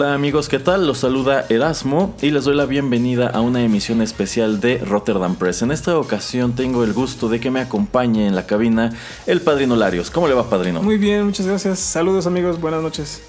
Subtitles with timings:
[0.00, 0.86] Hola amigos, ¿qué tal?
[0.86, 5.60] Los saluda Erasmo y les doy la bienvenida a una emisión especial de Rotterdam Press.
[5.60, 8.94] En esta ocasión tengo el gusto de que me acompañe en la cabina
[9.26, 10.10] el padrino Larios.
[10.10, 10.82] ¿Cómo le va, padrino?
[10.82, 11.80] Muy bien, muchas gracias.
[11.80, 13.20] Saludos amigos, buenas noches.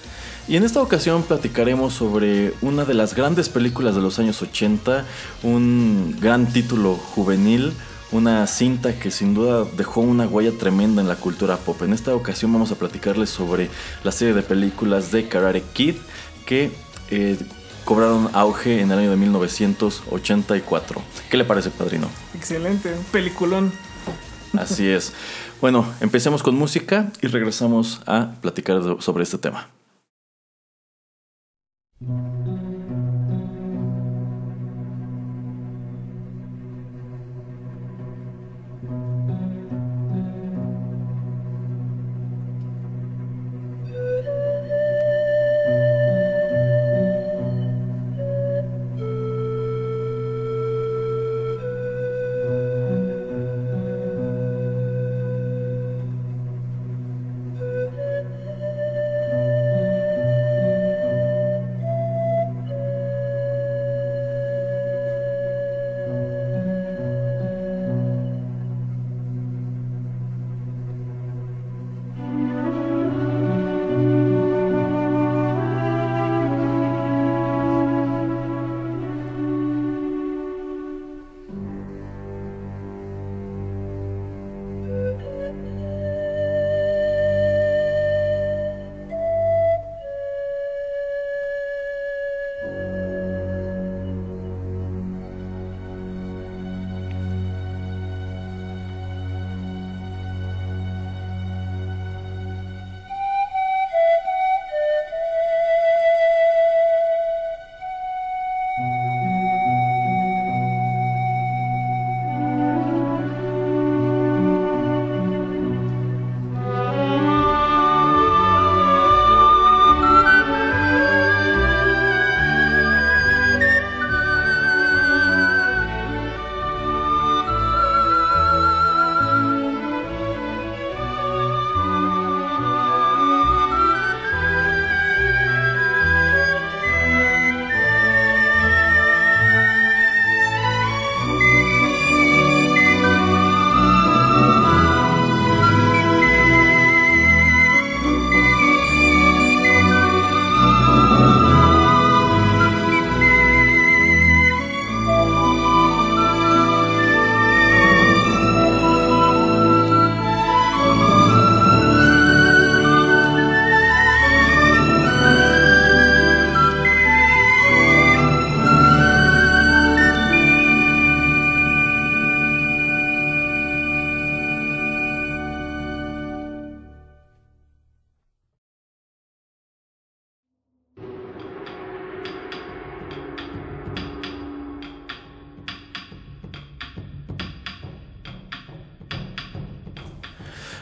[0.47, 5.03] Y en esta ocasión platicaremos sobre una de las grandes películas de los años 80,
[5.43, 7.73] un gran título juvenil,
[8.13, 11.81] una cinta que sin duda dejó una huella tremenda en la cultura pop.
[11.81, 13.69] En esta ocasión vamos a platicarles sobre
[14.05, 15.95] la serie de películas de Karate Kid
[16.51, 16.69] que
[17.11, 17.37] eh,
[17.85, 21.01] cobraron auge en el año de 1984.
[21.29, 22.09] ¿Qué le parece, padrino?
[22.35, 23.71] Excelente, peliculón.
[24.59, 25.13] Así es.
[25.61, 29.69] Bueno, empecemos con música y regresamos a platicar sobre este tema.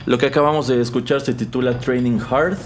[0.09, 2.57] Lo que acabamos de escuchar se titula Training Hard.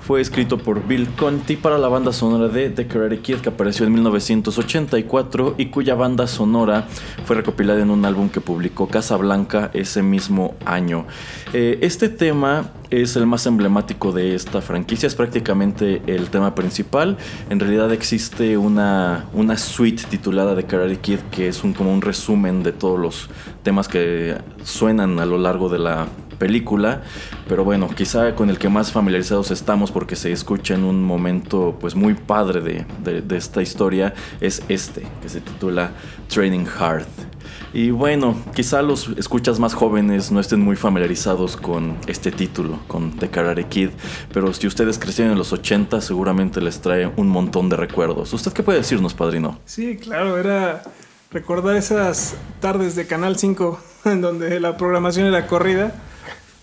[0.00, 3.86] Fue escrito por Bill Conti para la banda sonora de The Karate Kid que apareció
[3.86, 6.88] en 1984 y cuya banda sonora
[7.24, 11.06] fue recopilada en un álbum que publicó Casablanca ese mismo año.
[11.52, 17.16] Eh, este tema es el más emblemático de esta franquicia, es prácticamente el tema principal.
[17.48, 22.02] En realidad existe una, una suite titulada The Karate Kid que es un, como un
[22.02, 23.30] resumen de todos los
[23.62, 26.08] temas que suenan a lo largo de la
[26.38, 27.02] película,
[27.48, 31.76] pero bueno, quizá con el que más familiarizados estamos porque se escucha en un momento
[31.80, 35.92] pues muy padre de, de esta historia es este, que se titula
[36.28, 37.06] Training Hard.
[37.72, 43.12] Y bueno, quizá los escuchas más jóvenes no estén muy familiarizados con este título, con
[43.12, 43.90] The Karate Kid,
[44.32, 48.32] pero si ustedes crecieron en los 80 seguramente les trae un montón de recuerdos.
[48.32, 49.58] ¿Usted qué puede decirnos, padrino?
[49.66, 50.82] Sí, claro, era
[51.30, 55.94] recordar esas tardes de Canal 5 en donde la programación era corrida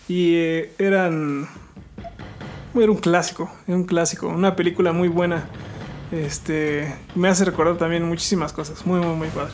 [0.08, 1.48] y eh, eran.
[2.74, 5.46] Era un clásico, era un clásico, una película muy buena.
[6.12, 6.94] Este.
[7.16, 9.54] Me hace recordar también muchísimas cosas, muy, muy, muy padre.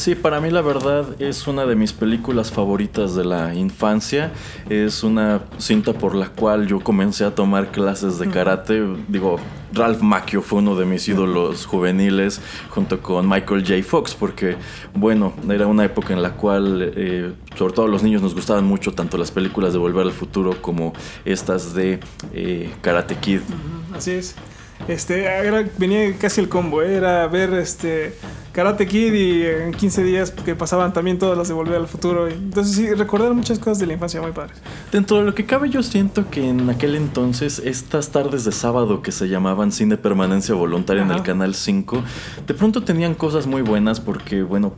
[0.00, 4.32] Sí, para mí la verdad es una de mis películas favoritas de la infancia.
[4.70, 8.82] Es una cinta por la cual yo comencé a tomar clases de karate.
[9.08, 9.36] Digo,
[9.74, 13.82] Ralph Macchio fue uno de mis ídolos juveniles junto con Michael J.
[13.82, 14.56] Fox porque,
[14.94, 18.64] bueno, era una época en la cual, eh, sobre todo a los niños nos gustaban
[18.64, 20.94] mucho tanto las películas de Volver al Futuro como
[21.26, 22.00] estas de
[22.32, 23.40] eh, Karate Kid.
[23.94, 24.34] Así es.
[24.88, 25.26] Este,
[25.78, 26.94] venía casi el combo, ¿eh?
[26.94, 28.14] era ver este
[28.52, 32.26] Karate Kid y en 15 días que pasaban también todas las de Volver al Futuro.
[32.28, 34.60] Entonces sí, recordar muchas cosas de la infancia muy padres.
[34.90, 39.02] Dentro de lo que cabe yo siento que en aquel entonces estas tardes de sábado
[39.02, 42.02] que se llamaban cine permanencia voluntaria en el Canal 5,
[42.46, 44.74] de pronto tenían cosas muy buenas porque, bueno,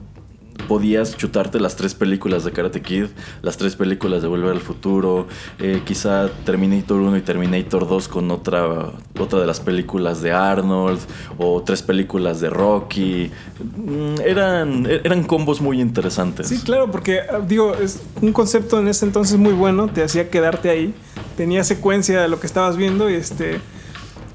[0.72, 3.08] podías chutarte las tres películas de Karate Kid,
[3.42, 5.26] las tres películas de Volver al Futuro,
[5.58, 8.90] eh, quizá Terminator 1 y Terminator 2 con otra,
[9.20, 10.98] otra de las películas de Arnold,
[11.36, 13.30] o tres películas de Rocky.
[13.60, 16.48] Mm, eran, eran combos muy interesantes.
[16.48, 20.30] Sí, claro, porque ah, digo, es un concepto en ese entonces muy bueno, te hacía
[20.30, 20.94] quedarte ahí,
[21.36, 23.60] tenía secuencia de lo que estabas viendo y este...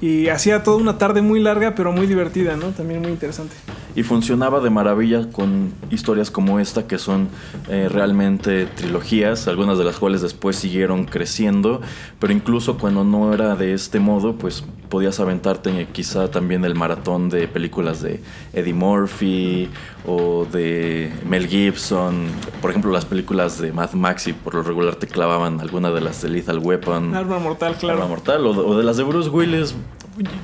[0.00, 2.68] Y hacía toda una tarde muy larga, pero muy divertida, ¿no?
[2.68, 3.54] También muy interesante
[3.98, 7.28] y funcionaba de maravilla con historias como esta que son
[7.68, 11.80] eh, realmente trilogías, algunas de las cuales después siguieron creciendo,
[12.20, 17.28] pero incluso cuando no era de este modo, pues podías aventarte quizá también el maratón
[17.28, 18.20] de películas de
[18.52, 19.70] Eddie Murphy
[20.06, 22.26] o de Mel Gibson,
[22.60, 26.00] por ejemplo las películas de Mad Max y por lo regular te clavaban alguna de
[26.00, 27.14] las de Lethal Weapon.
[27.14, 27.98] Arma Mortal, claro.
[27.98, 29.74] Arma Mortal o de las de Bruce Willis,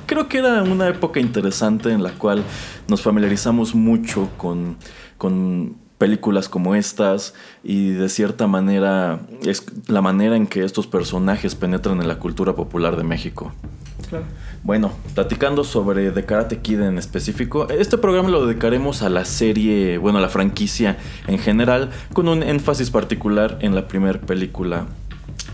[0.05, 2.43] creo que era una época interesante en la cual
[2.87, 4.77] nos familiarizamos mucho con,
[5.17, 7.33] con películas como estas
[7.63, 12.53] y de cierta manera es la manera en que estos personajes penetran en la cultura
[12.53, 13.53] popular de México.
[14.63, 19.97] Bueno, platicando sobre The Karate Kid en específico, este programa lo dedicaremos a la serie,
[19.97, 20.97] bueno, a la franquicia
[21.27, 24.87] en general, con un énfasis particular en la primera película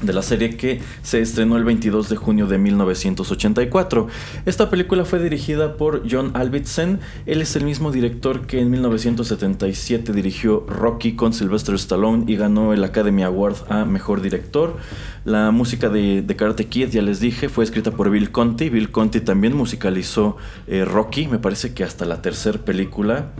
[0.01, 4.07] de la serie que se estrenó el 22 de junio de 1984.
[4.45, 7.00] Esta película fue dirigida por John Alvitsen.
[7.25, 12.74] Él es el mismo director que en 1977 dirigió Rocky con Sylvester Stallone y ganó
[12.74, 14.77] el Academy Award a Mejor Director.
[15.24, 18.69] La música de, Karate Kid, ya les dije, fue escrita por Bill Conti.
[18.69, 20.38] Bill Conti también musicalizó
[20.68, 23.31] eh, Rocky, me parece que hasta la tercera película.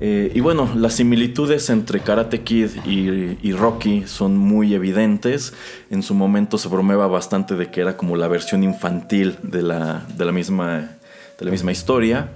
[0.00, 5.54] Eh, y bueno, las similitudes entre Karate Kid y, Rocky son muy evidentes.
[5.90, 10.04] En su momento se bromeaba bastante de que era como la versión infantil de la,
[10.16, 10.96] de la, misma,
[11.38, 12.30] de la misma historia.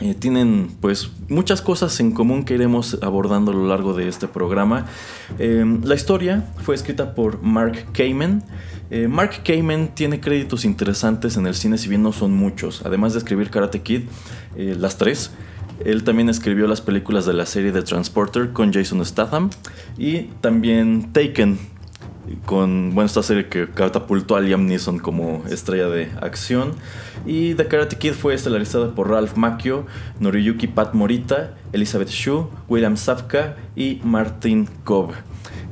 [0.00, 4.26] Eh, tienen pues muchas cosas en común que iremos abordando a lo largo de este
[4.26, 4.86] programa.
[5.38, 8.42] Eh, la historia fue escrita por Mark Kamen.
[9.08, 12.82] Mark Kamen tiene créditos interesantes en el cine, si bien no son muchos.
[12.84, 14.00] Además de escribir Karate Kid,
[14.56, 15.30] las tres,
[15.84, 19.50] él también escribió las películas de la serie The Transporter con Jason Statham
[19.98, 21.58] y también Taken
[22.46, 26.72] con bueno, esta serie que catapultó a Liam Neeson como estrella de acción.
[27.26, 29.86] Y The Karate Kid fue estelarizada por Ralph Macchio,
[30.20, 35.12] Noriyuki Pat Morita, Elizabeth Shue, William Sapka y Martin Cobb.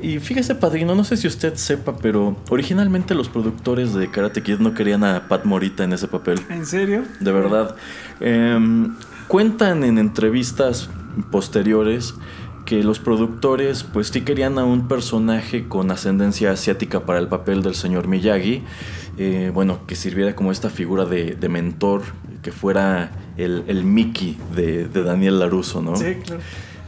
[0.01, 4.59] Y fíjese, padrino, no sé si usted sepa, pero originalmente los productores de Karate Kid
[4.59, 6.41] no querían a Pat Morita en ese papel.
[6.51, 7.03] ¿En serio?
[7.21, 7.75] De verdad.
[8.21, 8.89] Eh,
[9.29, 10.89] Cuentan en entrevistas
[11.31, 12.15] posteriores
[12.65, 17.63] que los productores pues sí querían a un personaje con ascendencia asiática para el papel
[17.63, 18.63] del señor Miyagi,
[19.19, 22.03] eh, bueno, que sirviera como esta figura de, mentor,
[22.43, 25.97] que fuera el, Mickey de, Daniel Laruso, ¿no?
[25.97, 26.41] Sí, claro.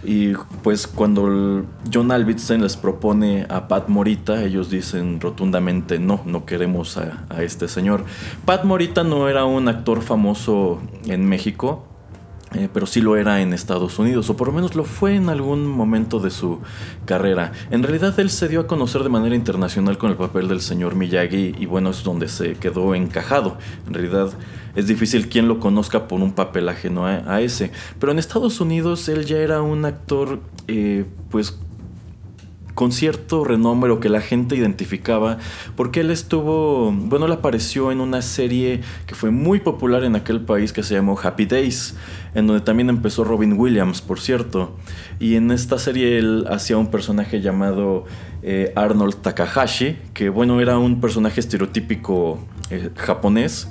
[0.02, 0.32] Y
[0.62, 6.97] pues cuando John Alvitsen les propone a Pat Morita, ellos dicen rotundamente no, no queremos
[6.97, 8.04] a, a este señor.
[8.47, 11.89] Pat Morita no era un actor famoso en México,
[12.54, 15.28] eh, pero sí lo era en Estados Unidos, o por lo menos lo fue en
[15.28, 16.59] algún momento de su
[17.04, 17.52] carrera.
[17.71, 20.95] En realidad él se dio a conocer de manera internacional con el papel del señor
[20.95, 23.57] Miyagi y bueno, es donde se quedó encajado.
[23.87, 24.33] En realidad
[24.75, 27.71] es difícil quien lo conozca por un papel ajeno a, ese.
[27.99, 31.59] Pero en Estados Unidos él ya era un actor eh, pues
[32.80, 35.37] con cierto renombre o que la gente identificaba,
[35.76, 40.40] porque él estuvo, bueno, él apareció en una serie que fue muy popular en aquel
[40.40, 41.94] país que se llamó Happy Days,
[42.34, 44.78] en donde también empezó Robin Williams, por cierto,
[45.18, 48.06] y en esta serie él hacía un personaje llamado
[48.42, 52.38] eh, Arnold Takahashi, que bueno, era un personaje estereotípico
[52.70, 53.68] eh, japonés,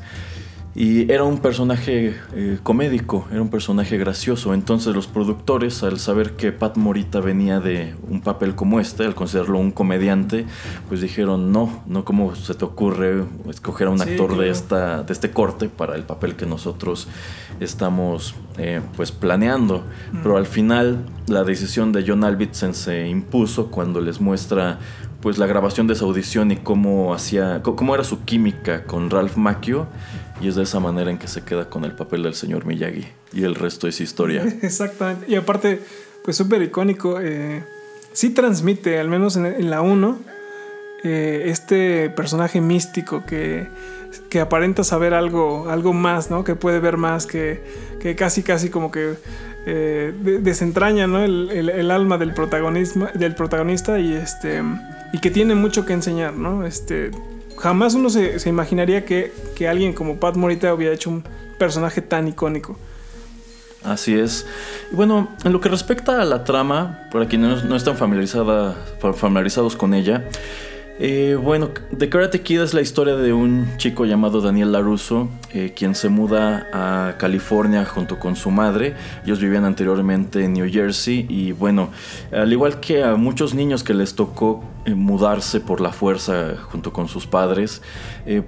[0.79, 4.53] Y era un personaje eh, comédico, era un personaje gracioso.
[4.53, 9.13] Entonces los productores, al saber que Pat Morita venía de un papel como este, al
[9.13, 10.45] considerarlo un comediante,
[10.87, 15.11] pues dijeron, no, no como se te ocurre escoger a un actor de, esta, de
[15.11, 17.09] este corte para el papel que nosotros
[17.59, 19.83] estamos eh, pues planeando.
[20.23, 24.79] Pero al final la decisión de John Alvitsen se impuso cuando les muestra
[25.19, 29.35] pues la grabación de esa audición y cómo hacía cómo era su química con Ralph
[29.35, 29.87] Macchio
[30.41, 33.05] y es de esa manera en que se queda con el papel del señor Miyagi
[33.33, 34.43] y el resto es historia.
[34.61, 35.25] Exactamente.
[35.27, 35.81] Y aparte,
[36.23, 37.19] pues súper icónico.
[37.21, 37.63] Eh,
[38.13, 40.19] sí transmite, al menos en, la 1,
[41.03, 43.67] eh, este personaje místico que,
[44.29, 46.43] que, aparenta saber algo, algo más, ¿no?
[46.43, 47.61] Que puede ver más, que,
[47.99, 49.15] que casi, casi como que
[49.65, 51.23] eh, desentraña, ¿no?
[51.23, 54.63] El, el, alma del, protagonismo, del protagonista y, este,
[55.13, 56.65] y que tiene mucho que enseñar, ¿no?
[56.65, 57.11] Este,
[57.59, 59.31] jamás uno se, imaginaría que,
[59.69, 61.23] alguien como Pat Morita hubiera hecho un
[61.57, 62.77] personaje tan icónico.
[63.83, 64.45] Así es.
[64.91, 69.93] Y bueno, en lo que respecta a la trama, para quienes no, están familiarizados con
[69.93, 70.25] ella,
[71.01, 75.73] eh, bueno, The Karate Kid es la historia de un chico llamado Daniel LaRusso, eh,
[75.73, 78.95] quien se muda a California junto con su madre.
[79.23, 81.89] Ellos vivían anteriormente en New Jersey y bueno,
[82.33, 86.91] al igual que a muchos niños que les tocó eh, mudarse por la fuerza junto
[86.91, 87.81] con sus padres,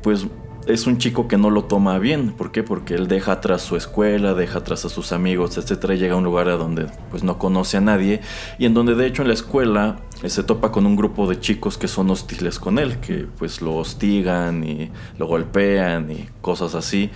[0.01, 0.27] pues
[0.67, 2.31] es un chico que no lo toma bien.
[2.31, 2.63] ¿Por qué?
[2.63, 6.17] Porque él deja atrás su escuela, deja atrás a sus amigos, etcétera, y llega a
[6.17, 8.21] un lugar a donde pues no conoce a nadie
[8.59, 11.39] y en donde de hecho en la escuela eh, se topa con un grupo de
[11.39, 16.75] chicos que son hostiles con él, que pues lo hostigan y lo golpean y cosas
[16.75, 17.09] así.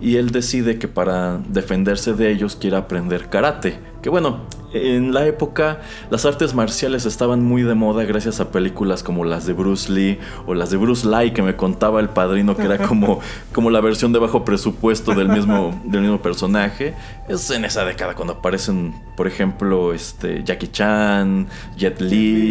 [0.00, 3.78] Y él decide que para defenderse de ellos quiere aprender karate.
[4.02, 9.02] Que bueno, en la época las artes marciales estaban muy de moda gracias a películas
[9.02, 12.56] como las de Bruce Lee o las de Bruce Lee que me contaba el padrino
[12.56, 13.20] que era como,
[13.52, 16.94] como la versión de bajo presupuesto del mismo, del mismo personaje.
[17.28, 22.47] Es en esa década cuando aparecen, por ejemplo, este, Jackie Chan, Jet Li,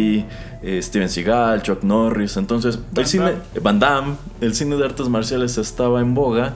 [0.62, 2.36] eh, Steven Seagal, Chuck Norris.
[2.36, 6.54] Entonces, el cine, Van Damme, el cine de artes marciales estaba en boga.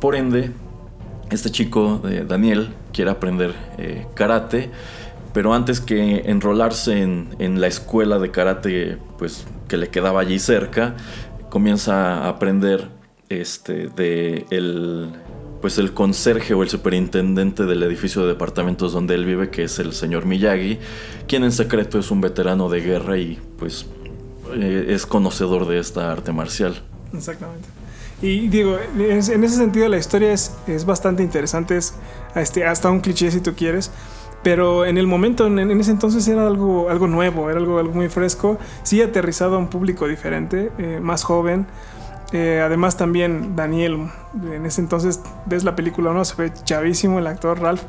[0.00, 0.50] Por ende,
[1.30, 4.70] este chico, de Daniel, quiere aprender eh, karate,
[5.32, 10.94] pero antes que enrolarse en, la escuela de karate, pues que le quedaba allí cerca,
[11.50, 12.88] comienza a aprender
[13.28, 15.10] este, de el,
[15.66, 19.80] pues el conserje o el superintendente del edificio de departamentos donde él vive, que es
[19.80, 20.78] el señor Miyagi,
[21.26, 23.86] quien en secreto es un veterano de guerra y pues
[24.54, 26.80] eh, es conocedor de esta arte marcial.
[27.12, 27.66] Exactamente.
[28.22, 31.94] Y digo, en ese sentido la historia es, es bastante interesante, es
[32.36, 33.90] este, hasta un cliché si tú quieres.
[34.44, 38.08] Pero en el momento, en, ese entonces era algo, algo nuevo, era algo, algo muy
[38.08, 41.66] fresco, sí aterrizado a un público diferente, eh, más joven.
[42.36, 44.10] Eh, además también Daniel,
[44.52, 46.22] en ese entonces ves la película, ¿no?
[46.22, 47.80] Se ve chavísimo el actor Ralph.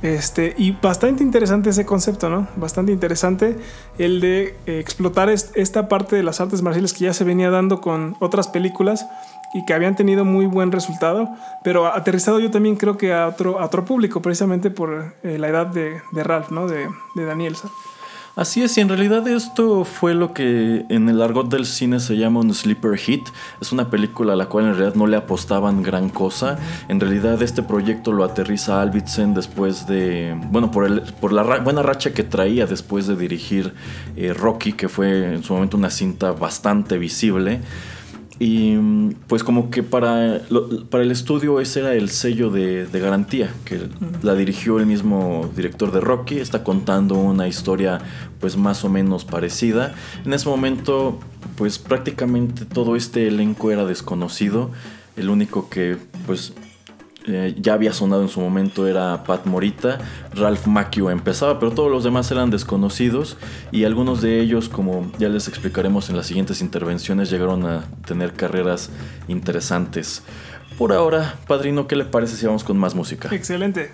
[0.00, 2.46] Este, y bastante interesante ese concepto, ¿no?
[2.54, 3.56] Bastante interesante
[3.98, 8.14] el de explotar esta parte de las artes marciales que ya se venía dando con
[8.20, 9.06] otras películas
[9.54, 11.28] y que habían tenido muy buen resultado,
[11.64, 16.00] pero aterrizado yo también creo que a otro, público, precisamente por eh, la edad de,
[16.12, 16.68] Ralph, ¿no?
[16.68, 17.56] De, de Daniel.
[18.36, 22.16] Así es, y en realidad esto fue lo que en el argot del cine se
[22.16, 23.28] llama un sleeper hit.
[23.60, 26.58] Es una película a la cual en realidad no le apostaban gran cosa.
[26.88, 31.84] En realidad este proyecto lo aterriza Alvitsen después de, bueno, por, el, por la buena
[31.84, 33.72] racha que traía después de dirigir
[34.16, 37.60] eh, Rocky, que fue en su momento una cinta bastante visible.
[38.40, 38.76] Y
[39.28, 40.40] pues como que para,
[40.90, 43.88] para el estudio ese era el sello de, garantía, que
[44.22, 48.00] la dirigió el mismo director de Rocky, está contando una historia
[48.40, 49.94] pues más o menos parecida.
[50.24, 51.20] En ese momento
[51.56, 54.70] pues prácticamente todo este elenco era desconocido,
[55.16, 56.54] el único que pues
[57.26, 59.98] eh, ya había sonado en su momento era Pat Morita,
[60.34, 63.38] Ralph Macchio empezaba, pero todos los demás eran desconocidos
[63.72, 68.34] y algunos de ellos, como ya les explicaremos en las siguientes intervenciones, llegaron a tener
[68.34, 68.90] carreras
[69.26, 70.22] interesantes.
[70.76, 73.34] Por ahora, padrino, ¿qué le parece si vamos con más música?
[73.34, 73.92] Excelente.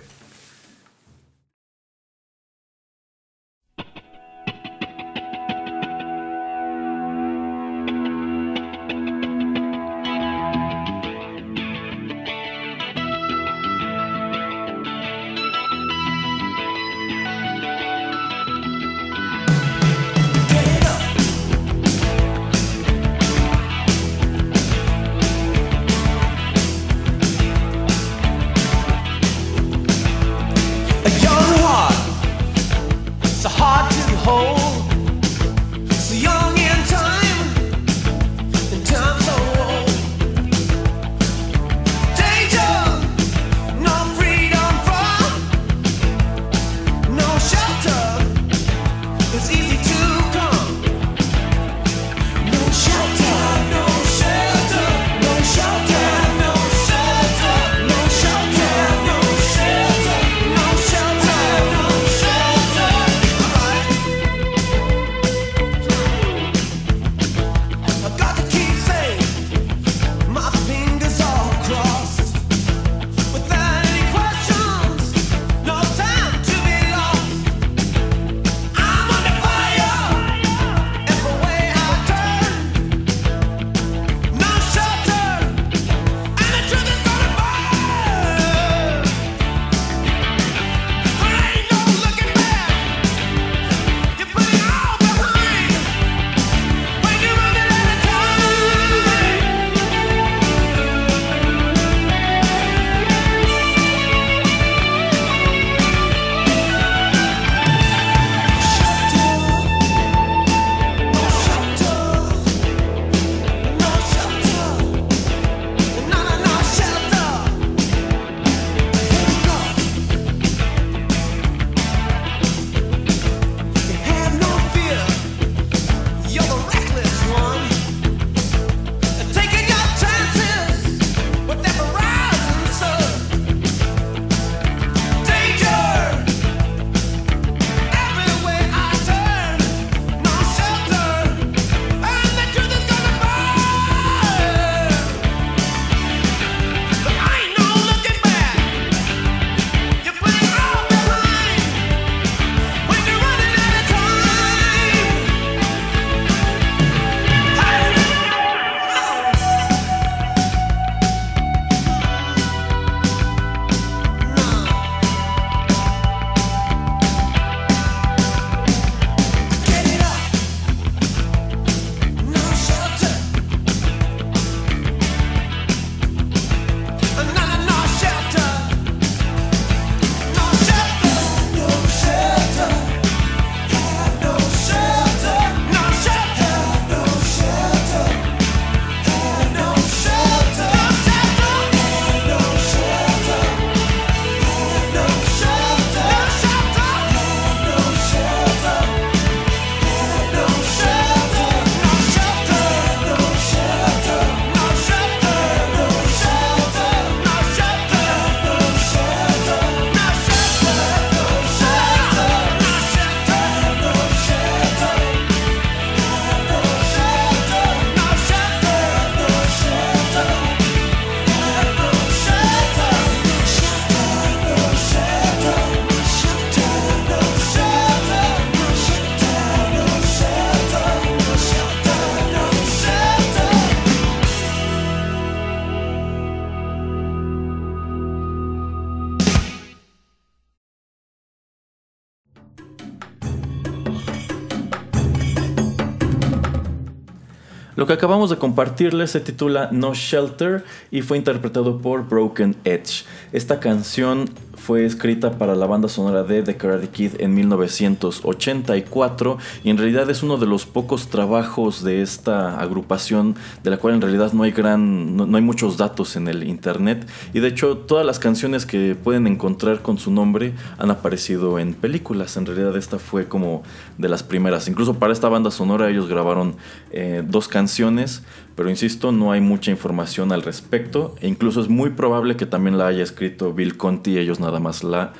[247.91, 253.03] Que acabamos de compartirles se titula No Shelter y fue interpretado por Broken Edge.
[253.33, 254.29] Esta canción
[254.61, 260.07] fue escrita para la banda sonora de The Karate Kid en 1984 y en realidad
[260.11, 264.43] es uno de los pocos trabajos de esta agrupación de la cual en realidad no
[264.43, 268.67] hay gran no, hay muchos datos en el internet y de hecho todas las canciones
[268.67, 272.37] que pueden encontrar con su nombre han aparecido en películas.
[272.37, 273.63] En realidad esta fue como
[273.97, 274.67] de las primeras.
[274.67, 276.55] Incluso para esta banda sonora ellos grabaron
[276.91, 278.21] eh, dos canciones
[278.55, 282.77] pero insisto, no hay mucha información al respecto e incluso es muy probable que también
[282.77, 285.13] la haya escrito Bill Conti y ellos nada más la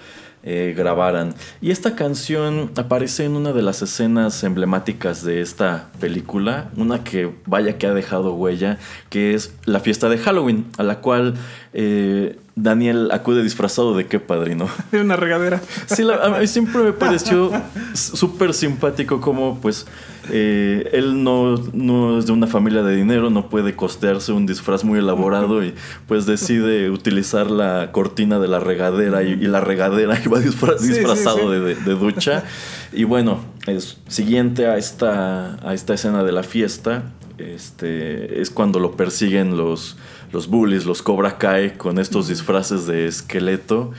[0.43, 1.35] eh, grabaran.
[1.61, 7.31] Y esta canción aparece en una de las escenas emblemáticas de esta película, una que
[7.45, 11.35] vaya que ha dejado huella, que es la fiesta de Halloween, a la cual
[11.73, 14.67] eh, Daniel acude disfrazado de qué padrino.
[14.91, 15.61] De una regadera.
[15.85, 17.51] Sí, a mí siempre me pareció
[17.93, 19.85] súper simpático como pues
[20.29, 24.83] eh, él no, no, es de una familia de dinero, no puede costearse un disfraz
[24.83, 25.73] muy elaborado y
[26.07, 31.75] pues decide utilizar la cortina de la regadera y, la regadera y va disfrazado De,
[31.95, 32.43] ducha.
[32.93, 38.79] Y bueno, es, siguiente a esta, a esta escena de la fiesta, este, es cuando
[38.79, 39.97] lo persiguen los,
[40.31, 43.91] los bullies, los Cobra Kai con estos disfraces de esqueleto.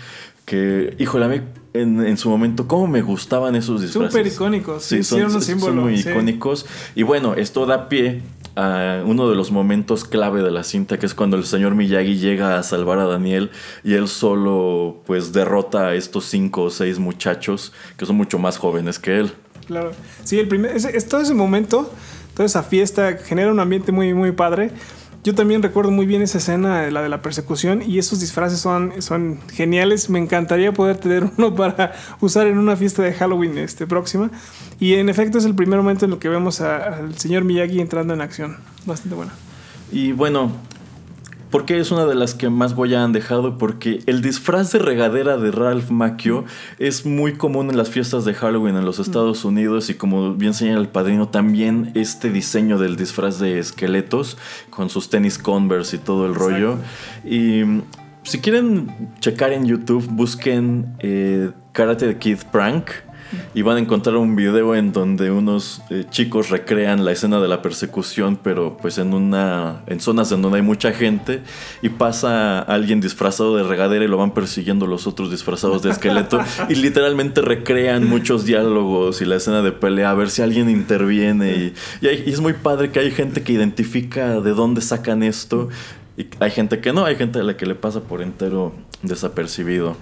[0.45, 1.41] Que, híjole, a mí
[1.75, 4.13] en, su momento, cómo me gustaban esos disfraces.
[4.13, 6.67] Súper icónicos, sí, son, muy icónicos.
[6.95, 8.23] Y bueno, esto da pie
[8.57, 12.19] a uno de los momentos clave de la cinta, que es cuando el señor Miyagi
[12.19, 13.51] llega a salvar a Daniel
[13.83, 18.59] y él solo pues derrota a estos cinco o seis muchachos que son mucho más
[18.59, 19.33] jóvenes que él.
[19.67, 19.93] Claro,
[20.25, 21.91] sí, el primer, es, todo ese momento,
[22.35, 24.71] toda esa fiesta genera un ambiente muy, muy padre.
[25.25, 29.41] Yo también recuerdo muy bien esa escena, la de la persecución, y esos disfraces son,
[29.53, 30.11] geniales.
[30.11, 34.31] Me encantaría poder tener uno para usar en una fiesta de Halloween este, próxima.
[34.81, 38.15] Y en efecto es el primer momento en lo que vemos al señor Miyagi entrando
[38.15, 38.57] en acción.
[38.85, 39.31] Bastante bueno.
[39.93, 40.51] Y bueno,
[41.53, 45.37] porque es una de las que más Goya han dejado, porque el disfraz de regadera
[45.37, 46.47] de Ralph Macchio
[46.79, 49.03] es muy común en las fiestas de Halloween en los mm.
[49.03, 54.39] Estados Unidos y como bien señala el padrino, también este diseño del disfraz de esqueletos
[54.71, 56.79] con sus tenis Converse y todo el rollo.
[57.23, 57.83] Y mm,
[58.23, 62.91] si quieren checar en YouTube, busquen eh, Karate Kid Prank
[63.55, 67.49] y van a encontrar un video en donde unos eh, chicos recrean la escena de
[67.49, 71.43] la persecución, pero pues en una en zonas en donde hay mucha gente
[71.83, 76.41] y pasa alguien disfrazado de regadera y lo van persiguiendo los otros disfrazados de esqueleto
[76.69, 81.53] y literalmente recrean muchos diálogos y la escena de pelea a ver si alguien interviene
[81.53, 85.69] y, y es muy padre que hay gente que identifica de dónde sacan esto
[86.17, 89.97] y hay gente que no, hay gente a la que le pasa por entero desapercibido.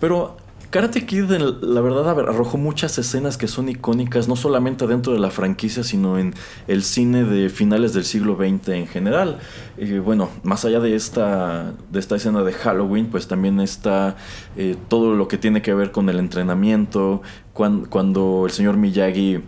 [0.00, 0.36] Pero
[0.74, 5.30] Karate Kid, la verdad, arrojó muchas escenas que son icónicas, no solamente dentro de la
[5.30, 6.34] franquicia, sino en
[6.66, 9.38] el cine de finales del siglo XX en general.
[9.78, 14.16] Eh, bueno, más allá de esta, de esta escena de Halloween, pues también está
[14.56, 19.44] eh, todo lo que tiene que ver con el entrenamiento, cuando, el señor Miyagi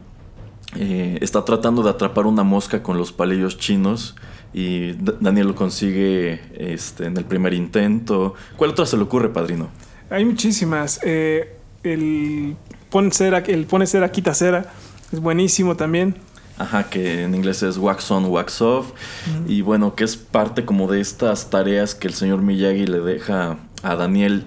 [0.76, 4.14] eh, está tratando de atrapar una mosca con los palillos chinos
[4.54, 8.34] y Daniel lo consigue este, en el primer intento.
[8.56, 9.70] ¿Cuál otra se le ocurre, padrino?
[10.10, 11.00] Hay muchísimas.
[11.02, 12.56] Eh, el
[12.90, 14.72] pone cera, el pone cera, quita cera.
[15.12, 16.16] Es buenísimo también.
[16.58, 18.92] Ajá, que en inglés es wax on, wax off.
[19.46, 23.58] Y bueno, que es parte como de estas tareas que el señor Miyagi le deja
[23.82, 24.44] a Daniel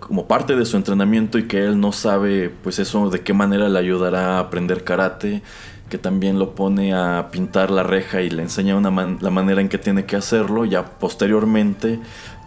[0.00, 3.68] como parte de su entrenamiento y que él no sabe pues eso de qué manera
[3.68, 5.42] le ayudará a aprender karate,
[5.88, 9.68] que también lo pone a pintar la reja y le enseña una la manera en
[9.68, 12.00] que tiene que hacerlo, ya posteriormente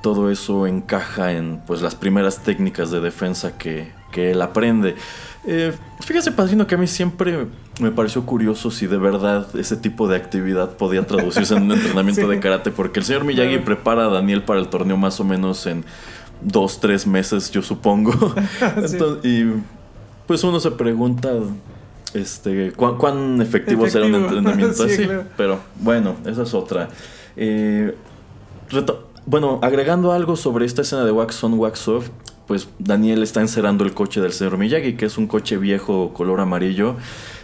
[0.05, 4.95] todo eso encaja en pues las primeras técnicas de defensa que, él aprende.
[5.47, 7.47] Eh, fíjese, padrino, que a mí siempre
[7.81, 12.27] me pareció curioso si de verdad ese tipo de actividad podía traducirse en un entrenamiento
[12.27, 15.65] de karate, porque el señor Miyagi prepara a Daniel para el torneo más o menos
[15.65, 15.83] en
[16.39, 18.13] dos, tres meses, yo supongo.
[19.23, 19.45] y
[20.27, 21.31] pues uno se pregunta
[22.13, 25.07] este, ¿cuán, efectivo, será un entrenamiento así.
[25.35, 26.89] Pero bueno, esa es otra.
[27.35, 27.95] Eh,
[29.25, 32.09] bueno, agregando algo sobre esta escena de Wax On, Wax Off,
[32.47, 36.39] pues Daniel está encerando el coche del señor Miyagi, que es un coche viejo color
[36.41, 36.95] amarillo.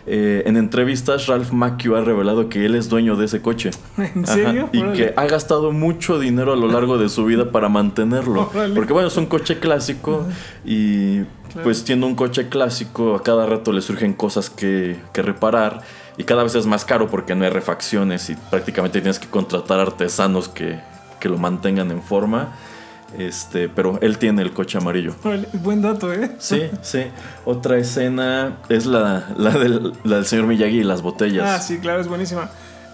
[0.05, 3.71] Eh, en entrevistas, Ralph Macchio ha revelado que él es dueño de ese coche.
[3.97, 4.69] ¿En serio?
[4.71, 8.51] y que ha gastado mucho dinero a lo largo de su vida para mantenerlo.
[8.75, 10.25] Porque bueno, es un coche clásico
[10.63, 11.21] y
[11.63, 15.81] pues siendo un coche clásico, a cada rato le surgen cosas que, que reparar
[16.17, 19.79] y cada vez es más caro porque no hay refacciones y prácticamente tienes que contratar
[19.79, 20.79] artesanos que,
[21.21, 22.49] que lo mantengan en forma.
[23.17, 25.13] Este, pero él tiene el coche amarillo.
[25.53, 26.31] Buen dato, ¿eh?
[26.39, 27.03] Sí, sí.
[27.45, 31.45] Otra escena es la, la, del, la del señor Miyagi y las botellas.
[31.45, 32.49] Ah, sí, claro, es buenísima.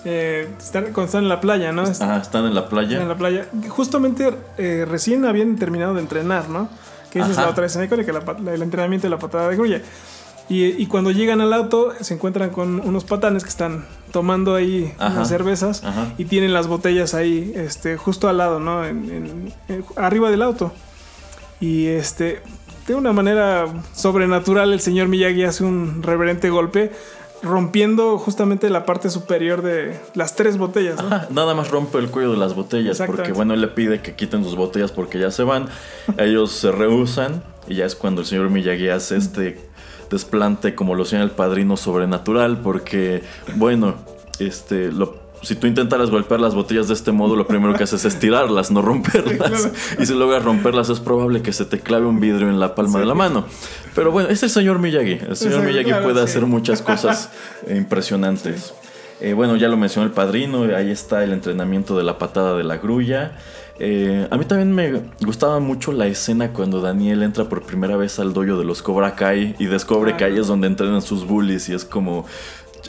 [0.06, 1.84] eh, están, cuando están en la playa, ¿no?
[2.02, 3.00] Ah, están en la playa.
[3.00, 3.46] En la playa.
[3.70, 6.68] Justamente eh, recién habían terminado de entrenar, ¿no?
[7.12, 9.56] Que esa es la otra escena icónica, la la- el entrenamiento de la patada de
[9.56, 9.82] grulla.
[10.50, 14.94] Y, y cuando llegan al auto, se encuentran con unos patanes que están tomando ahí
[14.98, 15.16] Ajá.
[15.16, 16.14] unas cervezas Ajá.
[16.18, 18.86] y tienen las botellas ahí, este, justo al lado, ¿no?
[18.86, 20.72] En- en- en- arriba del auto.
[21.60, 22.42] Y este,
[22.88, 26.92] de una manera sobrenatural, el señor Miyagi hace un reverente golpe,
[27.44, 31.08] rompiendo justamente la parte superior de las tres botellas, ¿no?
[31.08, 34.16] Ajá, Nada más rompe el cuello de las botellas porque bueno, él le pide que
[34.16, 35.68] quiten sus botellas porque ya se van.
[36.18, 39.60] Ellos se rehusan y ya es cuando el señor Miyagi hace este
[40.10, 43.24] desplante como lo hacía el padrino sobrenatural porque
[43.56, 43.96] bueno,
[44.40, 48.04] este lo si tú intentaras golpear las botellas de este modo, lo primero que haces
[48.06, 49.70] es tirarlas, no romperlas.
[50.00, 53.00] Y si logras romperlas, es probable que se te clave un vidrio en la palma
[53.00, 53.46] de la mano.
[53.96, 55.20] Pero bueno, es el señor Miyagi.
[55.30, 56.24] El señor Miyagi claro, puede sí.
[56.24, 57.32] hacer muchas cosas
[57.70, 58.74] impresionantes.
[59.20, 62.64] Eh, bueno, ya lo mencionó el padrino, ahí está el entrenamiento de la patada de
[62.64, 63.38] la grulla.
[63.80, 68.18] Eh, a mí también me gustaba mucho la escena cuando Daniel entra por primera vez
[68.20, 70.18] al dojo de los Cobra Kai y descubre Ah.
[70.18, 72.26] que ahí es donde entrenan sus bullies y es como,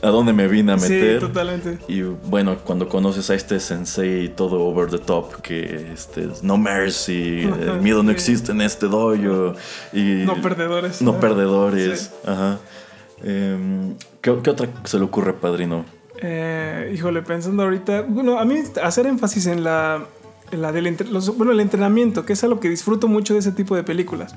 [0.03, 1.21] ¿a dónde me vine a meter?
[1.21, 1.79] Sí, totalmente.
[1.89, 6.57] Y bueno, cuando conoces a este sensei todo over the top, que este, es no
[6.57, 9.55] mercy, el miedo no existe en este dojo.
[9.93, 11.03] Y No perdedores.
[11.03, 12.01] No perdedores.
[12.01, 12.31] Sí.
[12.31, 12.59] Ajá.
[13.23, 15.85] Em, ¿qué, qué otra se le ocurre, padrino?
[16.21, 20.05] Eh, híjole, pensando ahorita, bueno, a mí hacer énfasis en la,
[20.53, 23.77] la del los- bueno, el entrenamiento, que es algo que disfruto mucho de ese tipo
[23.77, 24.35] de películas.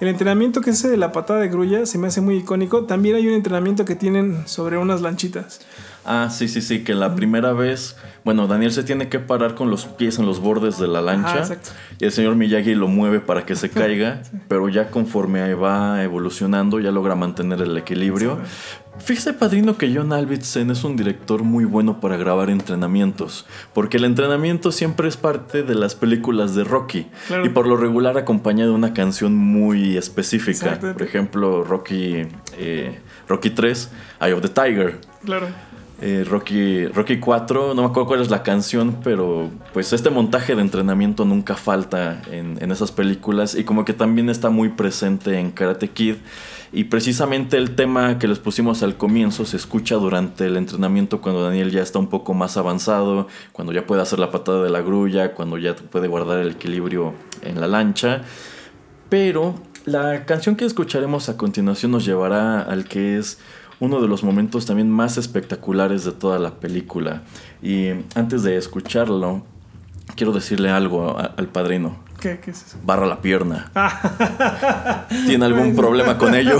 [0.00, 2.84] El entrenamiento que es ese de la patada de grulla se me hace muy icónico.
[2.86, 5.60] También hay un entrenamiento que tienen sobre unas lanchitas.
[6.04, 9.70] Ah, sí, sí, sí, que la primera vez, bueno, Daniel se tiene que parar con
[9.70, 11.70] los pies en los bordes de la lancha Ajá, exacto.
[12.00, 16.80] y el señor Miyagi lo mueve para que se caiga, pero ya conforme va evolucionando
[16.80, 18.40] ya logra mantener el equilibrio.
[18.98, 24.04] Fíjese, padrino, que John Alvidsen es un director muy bueno para grabar entrenamientos, porque el
[24.04, 27.44] entrenamiento siempre es parte de las películas de Rocky Claro.
[27.44, 30.78] y por lo regular acompañada de una canción muy específica.
[30.78, 32.26] Por ejemplo, Rocky,
[32.58, 35.00] eh, Rocky 3, Eye of the Tiger.
[35.24, 35.48] Claro.
[36.00, 40.54] Eh, Rocky, Rocky 4, no me acuerdo cuál es la canción, pero pues este montaje
[40.54, 45.38] de entrenamiento nunca falta en, en esas películas y como que también está muy presente
[45.38, 46.16] en Karate Kid.
[46.74, 51.42] Y precisamente el tema que les pusimos al comienzo se escucha durante el entrenamiento cuando
[51.42, 54.80] Daniel ya está un poco más avanzado, cuando ya puede hacer la patada de la
[54.80, 58.22] grulla, cuando ya puede guardar el equilibrio en la lancha.
[59.10, 59.54] Pero
[59.84, 63.38] la canción que escucharemos a continuación nos llevará al que es
[63.78, 67.22] uno de los momentos también más espectaculares de toda la película.
[67.62, 69.44] Y antes de escucharlo,
[70.16, 71.98] quiero decirle algo al padrino.
[72.22, 72.78] ¿Qué, qué es eso?
[72.84, 73.68] Barra la pierna.
[75.26, 76.56] ¿Tiene algún problema con ello?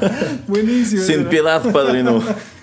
[0.48, 1.02] Buenísimo.
[1.02, 2.20] Sin piedad, padrino.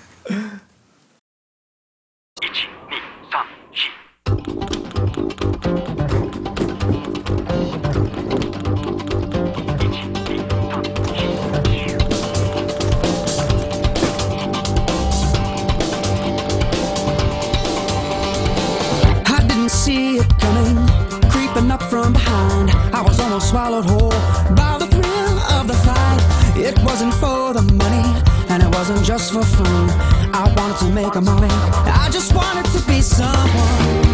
[29.11, 29.89] just for fun.
[30.33, 34.10] I wanted to make a money, I just wanted to be someone.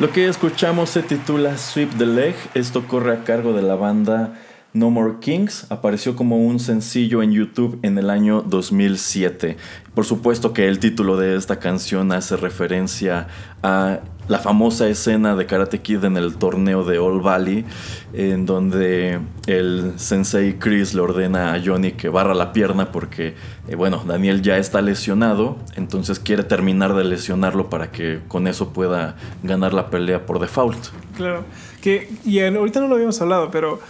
[0.00, 2.34] Lo que escuchamos se titula Sweep the Leg.
[2.54, 4.32] Esto corre a cargo de la banda
[4.72, 5.66] No More Kings.
[5.68, 9.58] Apareció como un sencillo en YouTube en el año 2007.
[9.94, 13.28] Por supuesto que el título de esta canción hace referencia
[13.62, 17.64] a la famosa escena de Karate Kid en el torneo de All Valley,
[18.12, 23.34] en donde el sensei Chris le ordena a Johnny que barra la pierna porque,
[23.66, 28.68] eh, bueno, Daniel ya está lesionado, entonces quiere terminar de lesionarlo para que con eso
[28.72, 30.78] pueda ganar la pelea por default.
[31.16, 31.44] Claro.
[31.82, 33.80] Que, y en- ahorita no lo habíamos hablado, pero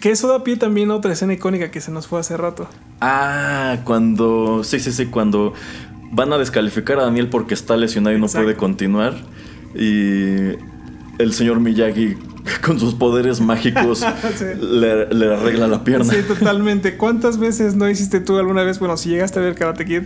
[0.00, 2.66] que eso da pie también a otra escena icónica que se nos fue hace rato.
[3.02, 4.62] Ah, cuando.
[4.64, 5.52] Sí, sí, sí, cuando
[6.12, 9.14] van a descalificar a Daniel porque está lesionado y no puede continuar.
[9.74, 10.56] Y
[11.18, 12.16] el señor Miyagi,
[12.64, 14.00] con sus poderes mágicos,
[14.36, 14.44] Sí.
[14.60, 16.04] le, le arregla la pierna.
[16.12, 16.96] Sí, totalmente.
[16.96, 20.02] ¿Cuántas veces no hiciste tú alguna vez, bueno, si llegaste a ver Karate Kid,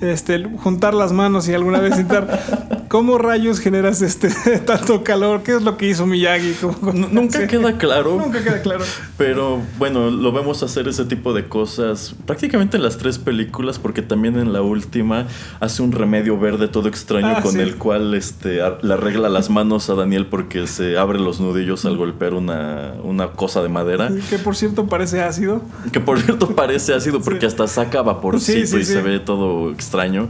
[0.00, 5.42] este, juntar las manos y alguna vez intentar, ¿cómo rayos generas este tanto calor?
[5.42, 6.52] ¿Qué es lo que hizo Miyagi?
[6.60, 7.46] ¿Cómo- N- Nunca Sí.
[7.46, 8.16] queda claro.
[8.18, 8.84] Nunca queda claro.
[9.16, 14.02] Pero bueno, lo vemos hacer ese tipo de cosas prácticamente en las tres películas, porque
[14.02, 15.26] también en la última
[15.60, 17.60] hace un remedio verde todo extraño Ah, con sí.
[17.60, 21.96] el cual este, le arregla las manos a Daniel porque se abre los nudillos al
[21.96, 24.10] golpear una, una cosa de madera.
[24.30, 25.62] Que por cierto parece ácido.
[25.92, 27.46] Que por cierto parece ácido porque Sí.
[27.46, 30.28] hasta saca vaporcito Sí, sí, y se ve todo extraño.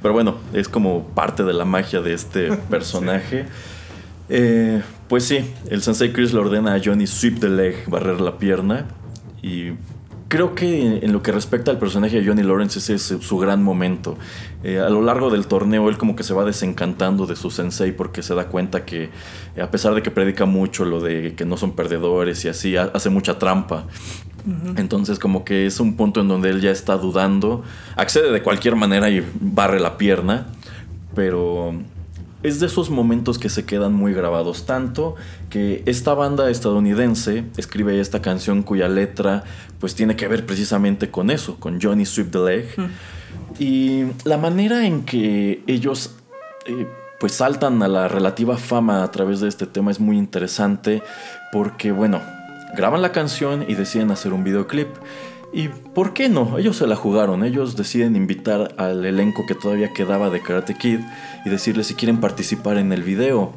[0.00, 3.46] Pero bueno, es como parte de la magia de este personaje.
[4.28, 8.38] Eh, pues sí, el Sensei Chris le ordena a Johnny sweep the leg, barrer la
[8.38, 8.86] pierna.
[9.42, 9.72] Y
[10.32, 13.62] creo que en lo que respecta al personaje de Johnny Lawrence ese es su gran
[13.62, 14.16] momento.
[14.64, 17.92] Eh, a lo largo del torneo él como que se va desencantando de su sensei
[17.92, 19.10] porque se da cuenta que
[19.56, 22.76] eh, a pesar de que predica mucho lo de que no son perdedores y así,
[22.78, 23.84] ha- hace mucha trampa.
[24.78, 27.62] Entonces como que es un punto en donde él ya está dudando,
[27.96, 30.46] accede de cualquier manera y barre la pierna,
[31.14, 31.74] pero
[32.42, 35.14] es de esos momentos que se quedan muy grabados tanto
[35.50, 39.44] que esta banda estadounidense escribe esta canción cuya letra
[39.78, 42.66] pues tiene que ver precisamente con eso, con Johnny Sweep the Leg.
[43.58, 46.14] Y la manera en que ellos
[46.66, 46.86] eh,
[47.20, 51.02] pues saltan a la relativa fama a través de este tema es muy interesante
[51.52, 52.20] porque bueno,
[52.76, 54.88] graban la canción y deciden hacer un videoclip.
[55.52, 56.58] ¿Y por qué no?
[56.58, 61.00] Ellos se la jugaron, ellos deciden invitar al elenco que todavía quedaba de Karate Kid
[61.44, 63.52] y decirles si quieren participar en el video.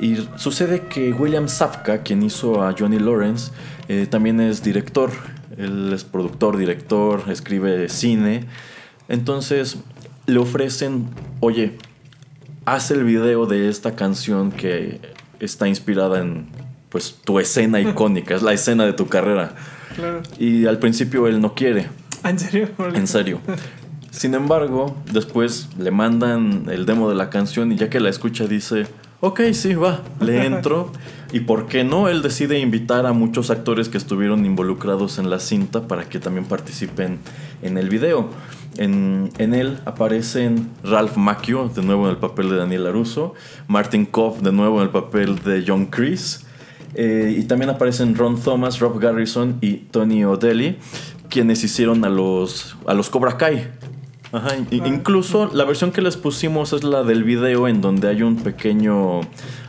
[0.00, 3.52] Y sucede que William Safka, quien hizo a Johnny Lawrence,
[3.88, 5.10] eh, también es director.
[5.58, 8.44] Él es productor, director, escribe cine.
[9.08, 9.76] Entonces
[10.26, 11.08] le ofrecen,
[11.40, 11.76] oye,
[12.64, 15.00] haz el video de esta canción que
[15.38, 16.46] está inspirada en
[16.88, 19.54] pues tu escena icónica, es la escena de tu carrera.
[19.96, 20.22] Claro.
[20.38, 21.88] Y al principio él no quiere,
[22.22, 22.68] Ah, ¿En serio?
[22.94, 23.40] en serio.
[24.10, 28.46] Sin embargo, después le mandan el demo de la canción y ya que la escucha
[28.46, 28.86] dice,
[29.20, 30.92] ok, sí, va, le entro.
[31.32, 35.38] Y por qué no, él decide invitar a muchos actores que estuvieron involucrados en la
[35.38, 37.18] cinta para que también participen
[37.62, 38.30] en el video.
[38.78, 43.34] En, en él aparecen Ralph Macchio, de nuevo en el papel de Daniel Aruso,
[43.68, 46.45] Martin Kopp, de nuevo en el papel de John Chris,
[46.96, 50.78] eh, y también aparecen Ron Thomas, Rob Garrison y Tony O'Delly,
[51.28, 53.68] quienes hicieron a los, a los Cobra Kai.
[54.32, 58.36] Ajá, incluso la versión que les pusimos es la del video en donde hay un
[58.36, 59.20] pequeño...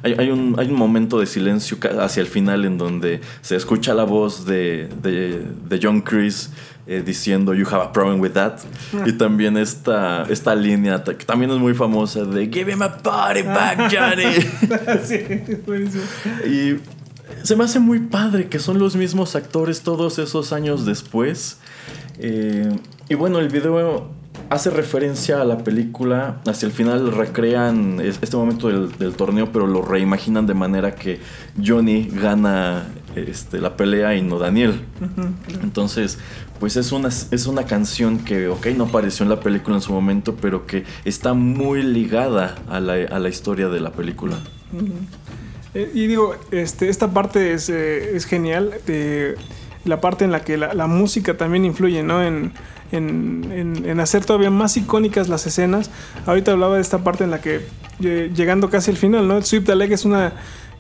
[0.04, 3.94] Hay, hay un, hay un momento de silencio hacia el final en donde se escucha
[3.94, 6.52] la voz de, de, de John Chris
[6.90, 8.60] eh, diciendo You have a problem with that.
[9.06, 13.42] Y también esta, esta línea que también es muy famosa de Give him a body
[13.42, 14.42] back, Johnny.
[15.04, 15.20] sí,
[15.66, 16.04] buenísimo.
[16.46, 16.78] Y
[17.48, 21.60] se me hace muy padre que son los mismos actores todos esos años después.
[22.20, 22.70] Eh,
[23.08, 24.10] y bueno, el video
[24.50, 26.42] hace referencia a la película.
[26.46, 30.96] Hacia el final recrean es- este momento del, del torneo, pero lo reimaginan de manera
[30.96, 31.22] que
[31.66, 34.82] Johnny gana este, la pelea y no Daniel.
[35.64, 36.20] Entonces,
[36.60, 39.94] pues es una, es una canción que, ok, no apareció en la película en su
[39.94, 44.36] momento, pero que está muy ligada a la, a la historia de la película.
[45.94, 48.74] Y digo, este, esta parte es, eh, es genial.
[48.88, 49.36] eh,
[49.86, 52.22] la parte en la que la, la música también influye, ¿no?
[52.22, 52.52] En,
[52.92, 55.90] en- en- hacer todavía más icónicas las escenas.
[56.26, 57.62] Ahorita hablaba de esta parte en la que,
[58.04, 59.42] eh, llegando casi al final, ¿no?
[59.42, 60.34] Sweep the Leg es una.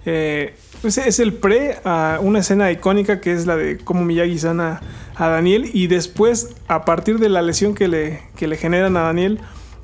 [0.06, 4.82] eh, es el pre a una escena icónica que es la de cómo Miyagi sana
[5.16, 5.70] a Daniel.
[5.74, 9.40] Y después, a partir de la lesión que le, que le generan a Daniel,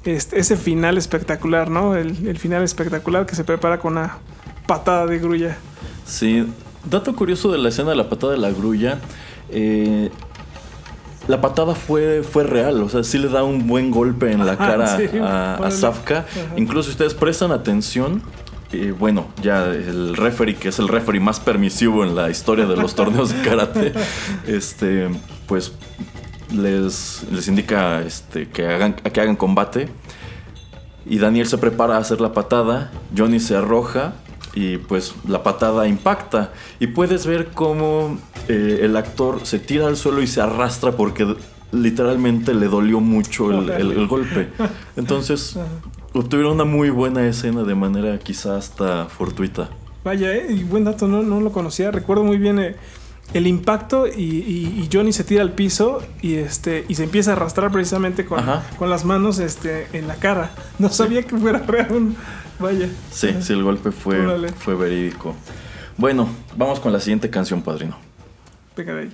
[0.05, 1.95] este, ese final espectacular, ¿no?
[1.95, 4.17] El, el final espectacular que se prepara con una
[4.67, 5.57] patada de grulla.
[6.05, 6.45] Sí,
[6.89, 8.99] dato curioso de la escena de la patada de la grulla.
[9.49, 10.09] eh,
[11.27, 14.53] la patada fue, fue real, o sea, sí le da un buen golpe en la
[14.53, 15.71] Ajá, cara sí, a, a.
[15.71, 16.25] Safka.
[16.57, 18.21] Incluso si ustedes prestan atención,
[18.73, 22.75] eh, bueno, ya el referee, que es el referee más permisivo en la historia de
[22.75, 23.93] los torneos de karate,
[24.47, 25.07] este,
[25.47, 25.71] pues
[26.51, 29.87] les, les indica este, que, hagan, que hagan combate.
[31.05, 34.13] Y Daniel se prepara a hacer la patada, Johnny se arroja
[34.55, 36.51] y pues la patada impacta.
[36.79, 41.35] Y puedes ver cómo eh, el actor se tira al suelo y se arrastra porque
[41.71, 44.49] literalmente le dolió mucho el, el- el golpe.
[44.95, 45.57] Entonces
[46.13, 49.69] obtuvieron una muy buena escena de manera quizá hasta fortuita.
[50.03, 51.89] Vaya, eh, y buen dato, no, no lo conocía.
[51.89, 52.75] Recuerdo muy bien eh,
[53.33, 57.31] el impacto y, y- y Johnny se tira al piso y este y se empieza
[57.31, 58.39] a arrastrar precisamente con,
[58.77, 60.51] con las manos este, en la cara.
[60.77, 62.15] No sabía que fuera real.
[62.59, 62.87] Vaya.
[63.11, 64.49] Sí, sí, el golpe fue, Órale.
[64.53, 65.35] fue verídico.
[65.97, 67.97] Bueno, vamos con la siguiente canción, padrino.
[68.75, 69.13] Venga de ahí.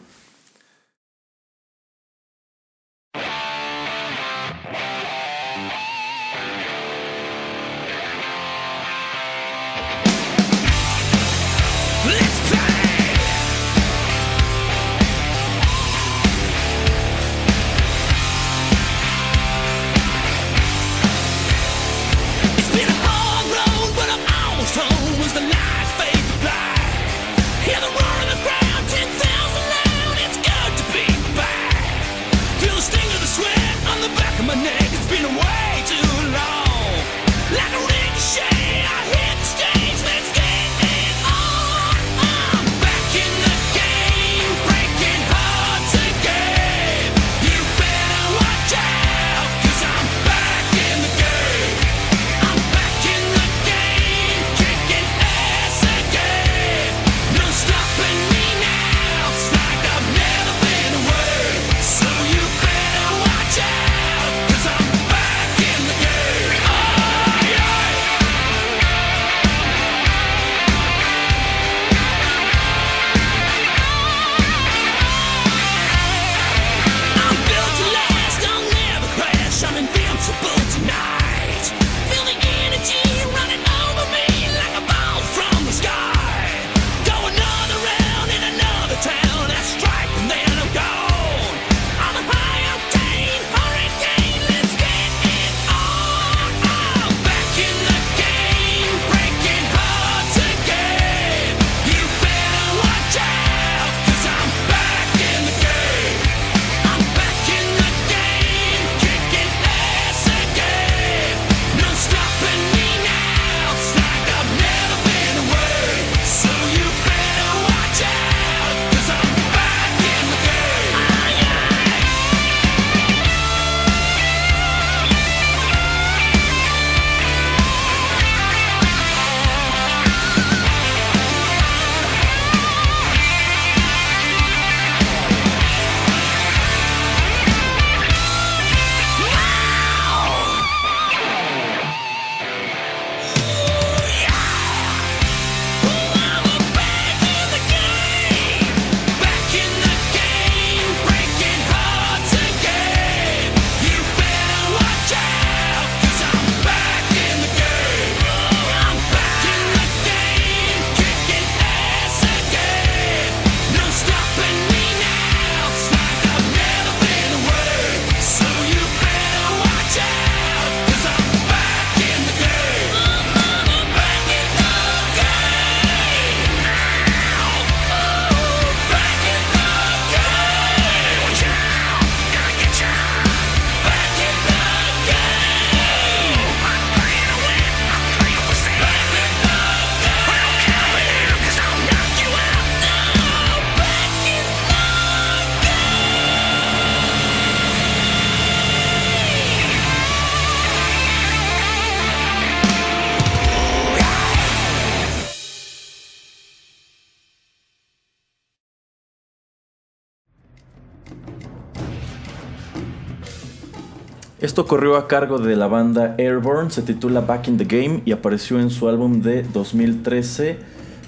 [214.68, 218.60] Corrió a cargo de la banda Airborne, se titula Back in the Game y apareció
[218.60, 220.60] en su álbum de 2013,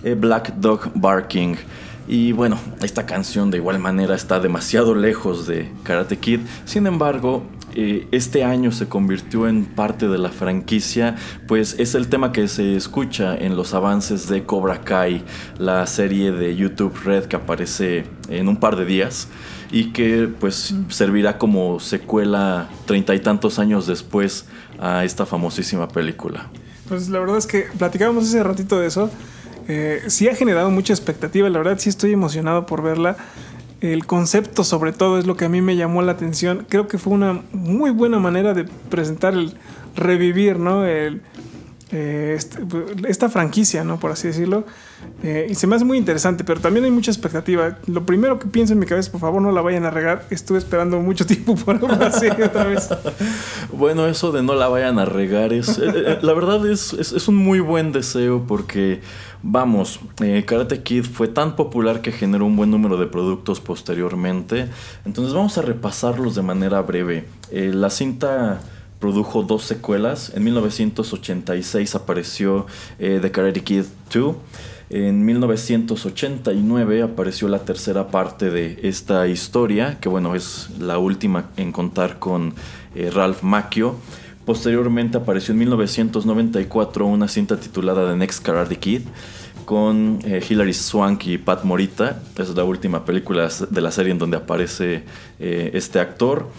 [0.03, 1.55] eh, Black Dog Barking.
[2.07, 6.39] Y bueno, esta canción de igual manera está demasiado lejos de Karate Kid.
[6.65, 7.43] Sin embargo,
[7.75, 11.15] eh, este año se convirtió en parte de la franquicia,
[11.47, 15.23] pues es el tema que se escucha en los avances de Cobra Kai,
[15.57, 19.27] la serie de YouTube Red que aparece en un par de días
[19.71, 24.45] y que pues servirá como secuela treinta y tantos años después
[24.79, 26.49] a esta famosísima película.
[26.89, 29.09] Pues la verdad es que platicábamos ese ratito de eso.
[29.67, 33.15] Eh, sí ha generado mucha expectativa, la verdad sí estoy emocionado por verla.
[33.79, 36.65] El concepto sobre todo es lo que a mí me llamó la atención.
[36.69, 39.55] Creo que fue una muy buena manera de presentar el
[39.95, 40.85] revivir, ¿no?
[40.85, 41.21] El,
[41.91, 42.59] eh, este,
[43.07, 43.99] esta franquicia, ¿no?
[43.99, 44.65] Por así decirlo.
[45.23, 47.77] Eh, y se me hace muy interesante, pero también hay mucha expectativa.
[47.87, 50.25] Lo primero que pienso en mi cabeza, por favor, no la vayan a regar.
[50.29, 52.89] Estuve esperando mucho tiempo por una serie otra vez.
[53.73, 55.77] Bueno, eso de no la vayan a regar es.
[55.79, 59.01] eh, la verdad es, es, es un muy buen deseo porque.
[59.43, 64.69] Vamos, eh, Karate Kid fue tan popular que generó un buen número de productos posteriormente.
[65.03, 67.25] Entonces vamos a repasarlos de manera breve.
[67.49, 68.61] Eh, la cinta
[69.01, 70.31] produjo dos secuelas.
[70.33, 72.67] En 1986 apareció
[72.99, 74.35] eh, The Karate Kid 2.
[74.91, 81.71] En 1989 apareció la tercera parte de esta historia, que bueno, es la última en
[81.71, 82.53] contar con
[82.95, 83.95] eh, Ralph Macchio.
[84.45, 89.01] Posteriormente apareció en 1994 una cinta titulada The Next Karate Kid
[89.65, 92.21] con eh, Hilary Swank y Pat Morita.
[92.37, 95.05] Es la última película de la serie en donde aparece
[95.39, 96.49] este actor.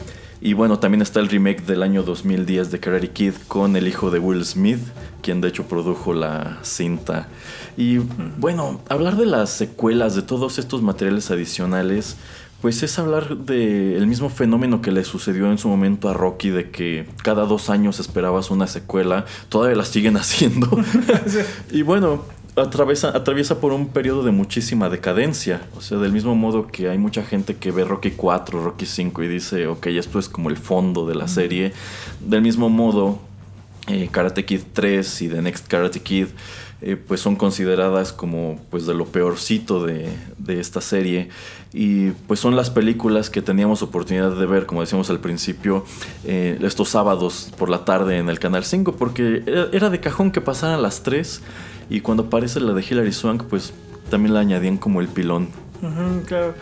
[0.45, 4.11] Y bueno, también está el remake del año 2010 de Karate Kid con el hijo
[4.11, 4.80] de Will Smith,
[5.22, 7.28] quien de hecho produjo la cinta.
[7.76, 7.99] Y
[8.38, 12.16] bueno, hablar de las secuelas, de todos estos materiales adicionales,
[12.61, 16.70] pues es hablar del mismo fenómeno que le sucedió en su momento a Rocky, de
[16.70, 20.68] que cada dos años esperabas una secuela, todavía la siguen haciendo.
[21.70, 22.24] y bueno,
[22.57, 25.62] atraviesa, atraviesa por un periodo de muchísima decadencia.
[25.76, 29.22] O sea, del mismo modo que hay mucha gente que ve Rocky 4, Rocky 5
[29.22, 31.72] y dice, ok, esto es como el fondo de la serie.
[32.20, 33.18] Del mismo modo,
[33.88, 36.28] eh, Karate Kid 3 y The Next Karate Kid
[36.82, 41.28] eh, pues son consideradas como pues de lo peorcito de, de, esta serie
[41.72, 45.84] y pues son las películas que teníamos oportunidad de ver como decíamos al principio
[46.24, 50.30] eh, estos sábados por la tarde en el canal 5 porque era, era de cajón
[50.30, 51.40] que pasaran las 3
[51.95, 53.72] y cuando aparece la de Hilary Swank pues
[54.11, 55.49] también la añadían como el pilón
[55.82, 56.55] Uh -huh, claro.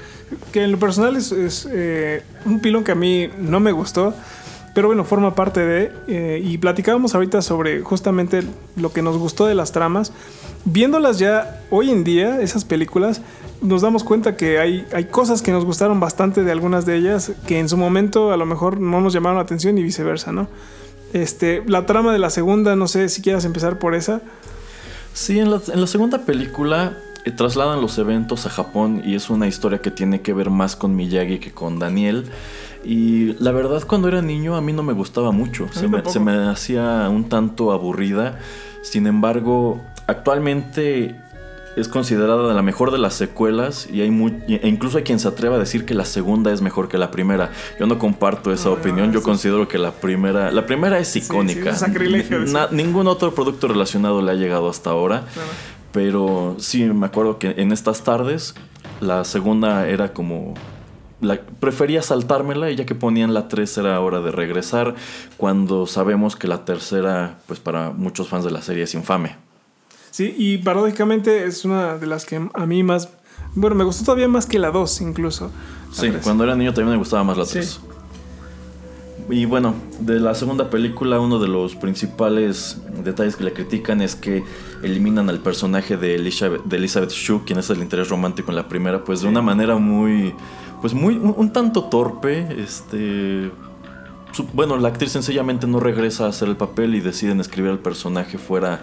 [0.50, 4.14] Que en lo personal es, es eh, un pilón que a mí no me gustó.
[4.74, 5.92] Pero bueno, forma parte de...
[6.08, 8.42] Eh, y platicábamos ahorita sobre justamente
[8.76, 10.12] lo que nos gustó de las tramas.
[10.64, 13.20] Viéndolas ya hoy en día, esas películas,
[13.60, 17.32] nos damos cuenta que hay, hay cosas que nos gustaron bastante de algunas de ellas
[17.46, 20.48] que en su momento a lo mejor no nos llamaron la atención y viceversa, ¿no?
[21.12, 24.22] Este, la trama de la segunda, no sé si quieras empezar por esa.
[25.20, 26.94] Sí, en la, en la segunda película
[27.26, 30.76] eh, trasladan los eventos a Japón y es una historia que tiene que ver más
[30.76, 32.24] con Miyagi que con Daniel.
[32.84, 35.68] Y la verdad, cuando era niño, a mí no me gustaba mucho.
[35.72, 38.38] Se me, se me, hacía un tanto aburrida.
[38.80, 41.19] Sin embargo, actualmente
[41.76, 45.28] es considerada la mejor de las secuelas y hay muy, e incluso hay quien se
[45.28, 47.52] atreva a decir que la segunda es mejor que la primera.
[47.78, 49.08] Yo no comparto esa no, opinión.
[49.08, 49.24] No, Yo sí.
[49.24, 51.74] considero que la primera, la primera es icónica.
[51.74, 55.26] Sí, sí, es Na, ningún otro producto relacionado le ha llegado hasta ahora.
[55.32, 55.48] Claro.
[55.92, 58.54] Pero sí, me acuerdo que en estas tardes
[59.00, 60.54] la segunda era como
[61.20, 64.94] la, prefería saltármela y ya que ponían la 3 era hora de regresar
[65.36, 69.49] cuando sabemos que la tercera pues para muchos fans de la serie es infame.
[70.10, 73.08] Sí, y paradójicamente es una de las que a mí más
[73.54, 75.50] bueno, me gustó todavía más que la 2 incluso.
[75.92, 77.66] Sí, cuando era niño también me gustaba más la 3.
[77.66, 77.80] Sí.
[79.28, 84.16] Y bueno, de la segunda película uno de los principales detalles que le critican es
[84.16, 84.42] que
[84.82, 88.68] eliminan al personaje de Elizabeth, de Elizabeth Shue, quien es el interés romántico en la
[88.68, 90.34] primera, pues de una manera muy
[90.80, 93.50] pues muy un, un tanto torpe, este
[94.52, 98.38] bueno, la actriz sencillamente no regresa a hacer el papel y deciden escribir al personaje
[98.38, 98.80] fuera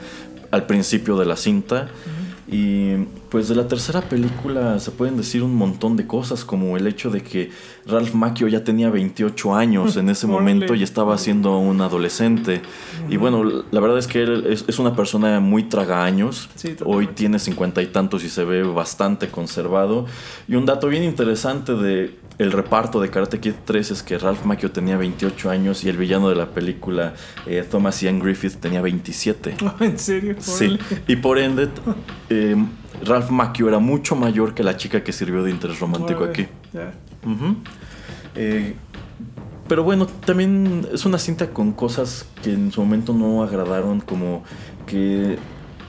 [0.52, 1.90] al principio de la cinta.
[1.90, 2.54] Uh -huh.
[2.54, 6.88] Y pues de la tercera película se pueden decir un montón de cosas, como el
[6.88, 7.52] hecho de que
[7.86, 12.62] Ralph Macchio ya tenía 28 años en ese momento y estaba siendo un adolescente.
[13.10, 16.50] Y bueno, la verdad es que él es, es una persona muy tragaños.
[16.56, 20.06] Sí, Hoy tiene cincuenta y tantos y se ve bastante conservado.
[20.48, 24.46] Y un dato bien interesante de el reparto de Karate Kid 3 es que Ralph
[24.46, 27.16] Macchio tenía 28 años y el villano de la película,
[27.48, 29.56] eh, Thomas Ian Griffith, tenía 27.
[29.64, 30.36] Oh, ¿En serio?
[30.40, 30.78] Sí.
[31.08, 31.70] Y por ende,
[32.30, 32.56] eh,
[33.06, 36.48] Ralph Macchio era mucho mayor que la chica que sirvió de interés romántico aquí.
[36.74, 36.94] Yeah.
[37.26, 37.56] Uh -huh.
[38.36, 38.76] eh,
[39.68, 44.44] pero bueno, también es una cinta con cosas que en su momento no agradaron, como
[44.86, 45.38] que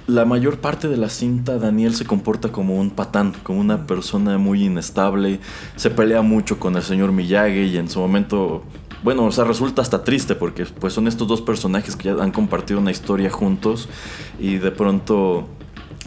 [0.08, 4.38] la mayor parte de la cinta Daniel se comporta como un patán, como una persona
[4.38, 5.38] muy inestable,
[5.76, 8.64] se pelea mucho con el señor Miyagi y en su momento,
[9.04, 12.32] bueno, o sea, resulta hasta triste porque pues son estos dos personajes que ya han
[12.32, 13.88] compartido una historia juntos
[14.40, 15.46] y de pronto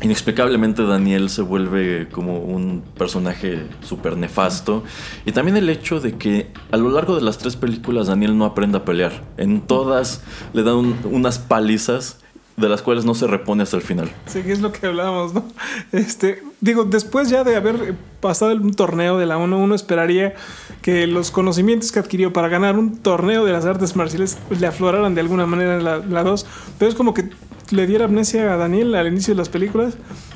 [0.02, 4.84] inexplicablemente Daniel se vuelve como un personaje súper nefasto.
[5.26, 8.46] Y también el hecho de que a lo largo de las tres películas Daniel no
[8.46, 9.24] aprende a pelear.
[9.38, 10.24] En todas
[10.54, 12.18] le dan un- unas palizas
[12.58, 14.12] de las cuales no se repone hasta el final.
[14.26, 15.46] Sí, es lo que hablábamos, ¿no?
[15.92, 20.34] Este, digo, después ya de haber pasado un torneo de la ONU, uno esperaría
[20.82, 25.16] que los conocimientos que adquirió para ganar un torneo de las artes marciales le afloraran
[25.16, 26.46] de alguna manera en la 2.
[26.78, 27.30] Pero es como que
[27.72, 29.96] le diera amnesia a Daniel al inicio de las películas.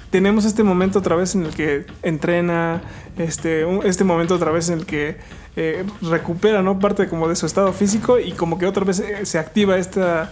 [0.09, 2.81] Tenemos este momento otra vez en el que entrena,
[3.17, 5.17] este, este momento otra vez en el que
[5.55, 6.79] eh, recupera, ¿no?
[6.79, 10.31] Parte como de su estado físico y como que otra vez eh, se activa esta,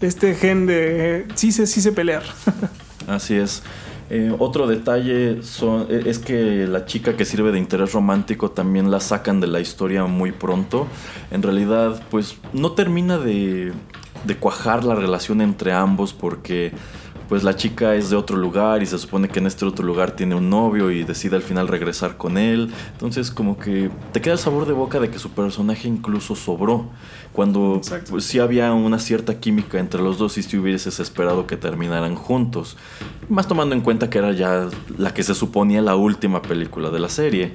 [0.00, 2.22] este gen de eh, sí sé, sí sé pelear.
[3.06, 3.62] Así es.
[4.10, 9.00] Eh, otro detalle eh, es que la chica que sirve de interés romántico también la
[9.00, 10.86] sacan de la historia muy pronto.
[11.30, 13.72] En realidad, pues no termina de,
[14.24, 16.72] de cuajar la relación entre ambos porque
[17.28, 20.12] pues la chica es de otro lugar y se supone que en este otro lugar
[20.12, 22.72] tiene un novio y decide al final regresar con él.
[22.92, 26.86] Entonces como que te queda el sabor de boca de que su personaje incluso sobró.
[27.34, 31.58] Cuando pues, sí había una cierta química entre los dos y si hubieses esperado que
[31.58, 32.78] terminaran juntos.
[33.28, 36.98] Más tomando en cuenta que era ya la que se suponía la última película de
[36.98, 37.54] la serie.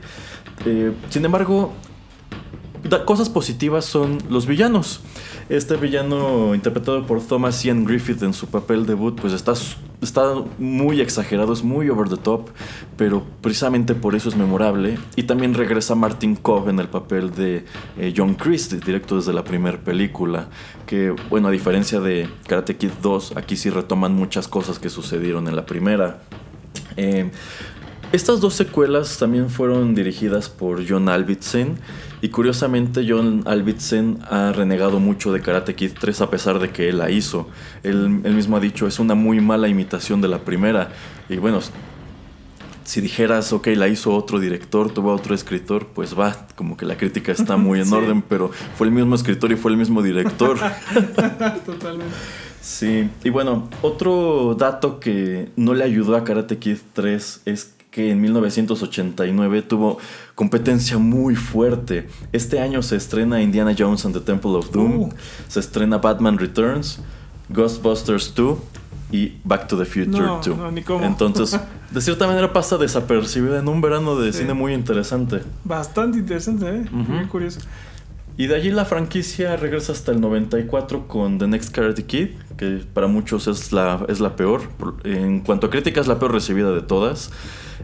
[0.65, 1.73] Eh, sin embargo,
[3.05, 5.01] cosas positivas son los villanos.
[5.49, 9.53] Este villano interpretado por Thomas Ian Griffith en su papel debut, pues está,
[10.01, 12.49] está muy exagerado, es muy over the top,
[12.95, 14.97] pero precisamente por eso es memorable.
[15.17, 17.65] Y también regresa Martin Cobb en el papel de
[17.97, 20.47] eh, John Christie, directo desde la primera película.
[20.85, 25.47] Que, bueno, a diferencia de Karate Kid 2, aquí sí retoman muchas cosas que sucedieron
[25.49, 26.21] en la primera.
[26.95, 27.29] Eh,
[28.13, 31.79] estas dos secuelas también fueron dirigidas por John Alvitsen
[32.23, 36.87] y curiosamente John Alvitsen ha renegado mucho de Karate Kid 3 a pesar de que
[36.87, 37.49] él la hizo.
[37.83, 40.89] Él, él mismo ha dicho es una muy mala imitación de la primera
[41.27, 41.59] y bueno,
[42.85, 46.95] si dijeras, ok, la hizo otro director, tuvo otro escritor, pues va, como que la
[46.95, 47.93] crítica está muy en Sí.
[47.93, 50.57] orden, pero fue el mismo escritor y fue el mismo director.
[51.65, 52.13] Totalmente.
[52.61, 58.09] Sí, y bueno, otro dato que no le ayudó a Karate Kid 3 es que
[58.11, 59.99] en 1989 tuvo
[60.35, 62.07] competencia muy fuerte.
[62.31, 65.09] Este año se estrena Indiana Jones and the Temple of Doom, Uh.
[65.47, 66.99] se estrena Batman Returns,
[67.49, 68.57] Ghostbusters 2
[69.11, 70.57] y Back to the Future No, 2.
[70.57, 71.05] no, ni cómo.
[71.05, 71.59] Entonces,
[71.91, 74.39] de cierta manera pasa desapercibida en un verano de Sí.
[74.39, 75.41] cine muy interesante.
[75.63, 76.85] Bastante interesante, ¿eh?
[76.91, 77.59] Muy curioso.
[78.35, 82.81] Y de allí la franquicia regresa hasta el 94 con The Next Karate Kid, que
[82.91, 84.61] para muchos es la, es la peor.
[85.03, 87.29] En cuanto a crítica es la peor recibida de todas.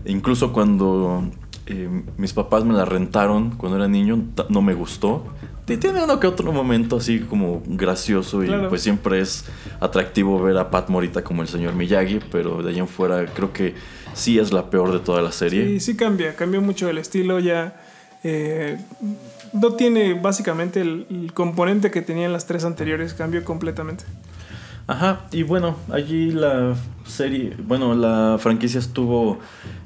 [0.05, 1.23] Incluso cuando
[1.65, 5.25] eh, mis papás me la rentaron cuando era niño, no me gustó.
[5.65, 8.69] Tiene uno que otro momento así como gracioso y Claro.
[8.69, 9.45] pues siempre es
[9.79, 13.53] atractivo ver a Pat Morita como el señor Miyagi, pero de allí en fuera creo
[13.53, 13.75] que
[14.15, 15.65] sí es la peor de toda la serie.
[15.67, 17.79] Sí, sí cambia, cambió mucho el estilo ya.
[18.23, 18.77] eh,
[19.53, 24.03] no tiene básicamente el, el componente que tenían las tres anteriores, cambió completamente.
[24.89, 26.73] Ajá, y bueno, allí la
[27.05, 29.37] serie, bueno, la franquicia estuvo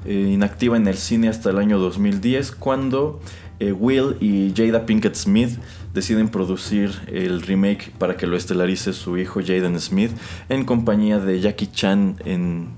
[0.06, 3.20] eh, inactiva en el cine hasta el año 2010 cuando
[3.60, 5.58] eh, Will y Jada Pinkett Smith
[5.92, 10.12] deciden producir el remake para que lo estelarice su hijo Jaden Smith
[10.48, 12.68] en compañía de Jackie Chan en...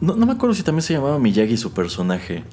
[0.00, 2.44] No, no me acuerdo si también se llamaba Miyagi su personaje.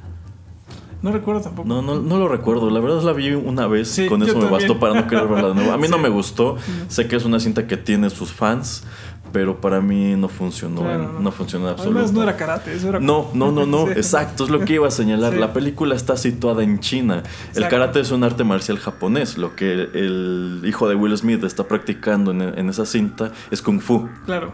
[1.01, 1.67] No recuerdo tampoco.
[1.67, 2.69] No, no, no lo recuerdo.
[2.69, 4.59] La verdad la vi una vez Sí, y con eso me también.
[4.59, 5.71] bastó para no querer verla de nuevo.
[5.71, 6.57] A mí no me gustó.
[6.89, 8.83] Sé que es una cinta que tiene sus fans,
[9.31, 10.81] pero para mí no funcionó.
[10.81, 11.19] Claro, no.
[11.19, 11.31] no.
[11.31, 11.97] funcionó en absoluto.
[11.97, 12.99] Además no era karate, eso era...
[12.99, 13.93] No, no, no, no, Sí.
[13.93, 15.33] exacto, es lo que iba a señalar.
[15.33, 17.23] La película está situada en China.
[17.55, 19.37] El karate es un arte marcial japonés.
[19.37, 23.79] Lo que el hijo de Will Smith está practicando en, en esa cinta es kung
[23.79, 24.07] fu.
[24.25, 24.51] Claro.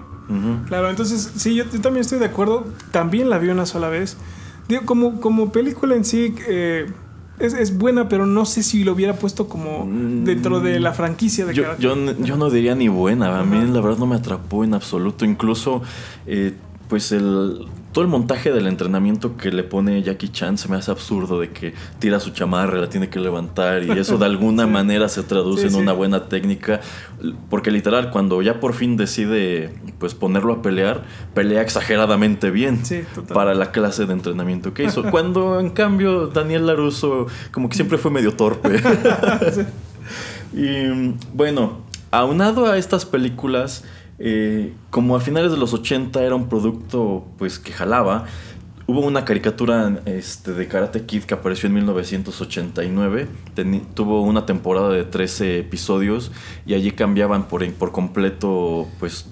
[0.67, 2.65] Claro, entonces sí, yo, yo también estoy de acuerdo.
[2.91, 4.17] También la vi una sola vez.
[4.68, 6.88] Digo, como, como película en sí eh,
[7.39, 9.88] es, es buena, pero no sé si lo hubiera puesto como
[10.24, 13.97] dentro de la franquicia de Yo, yo no diría ni buena, a mí la verdad
[13.97, 15.26] no me atrapó en absoluto.
[15.26, 15.82] Incluso,
[16.26, 16.53] eh,
[16.89, 20.91] pues el todo el montaje del entrenamiento que le pone Jackie Chan se me hace
[20.91, 25.09] absurdo de que tira su chamarra, la tiene que levantar y eso de alguna manera
[25.09, 25.79] se traduce Sí, en sí.
[25.79, 26.79] una buena técnica.
[27.49, 32.83] Porque literal, cuando ya por fin decide pues ponerlo a pelear, pelea exageradamente bien
[33.33, 35.01] para la clase de entrenamiento que hizo.
[35.09, 38.79] Cuando en cambio Daniel Laruso como que siempre fue medio torpe.
[40.53, 41.79] Y bueno,
[42.11, 43.83] aunado a estas películas,
[44.20, 48.26] eh, como a finales de los 80 era un producto pues que jalaba,
[48.88, 54.89] hubo una caricatura este, de Karate Kid que apareció en 1989, Teni- tuvo una temporada
[54.89, 56.32] de 13 episodios
[56.65, 59.26] y allí cambiaban por, por completo pues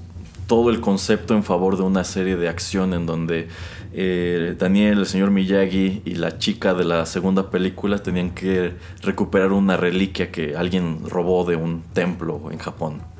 [0.47, 3.47] todo el concepto en favor de una serie de acción en donde
[3.93, 9.53] eh, Daniel, el señor Miyagi y la chica de la segunda película tenían que recuperar
[9.53, 13.14] una reliquia que alguien robó de un templo en Japón.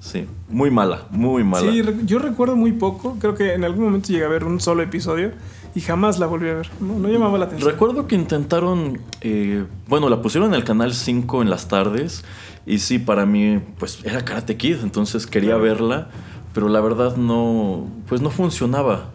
[0.00, 1.70] Sí, muy mala, muy mala.
[1.70, 3.16] Sí, yo recuerdo muy poco.
[3.18, 5.32] Creo que en algún momento llegué a ver un solo episodio
[5.74, 6.70] y jamás la volví a ver.
[6.80, 7.70] No, no llamaba la atención.
[7.70, 12.24] Recuerdo que intentaron, eh, bueno, la pusieron en el canal 5 en las tardes
[12.66, 16.08] y sí, para mí, pues era Karate Kid, entonces quería verla,
[16.52, 19.10] pero la verdad no, pues no funcionaba.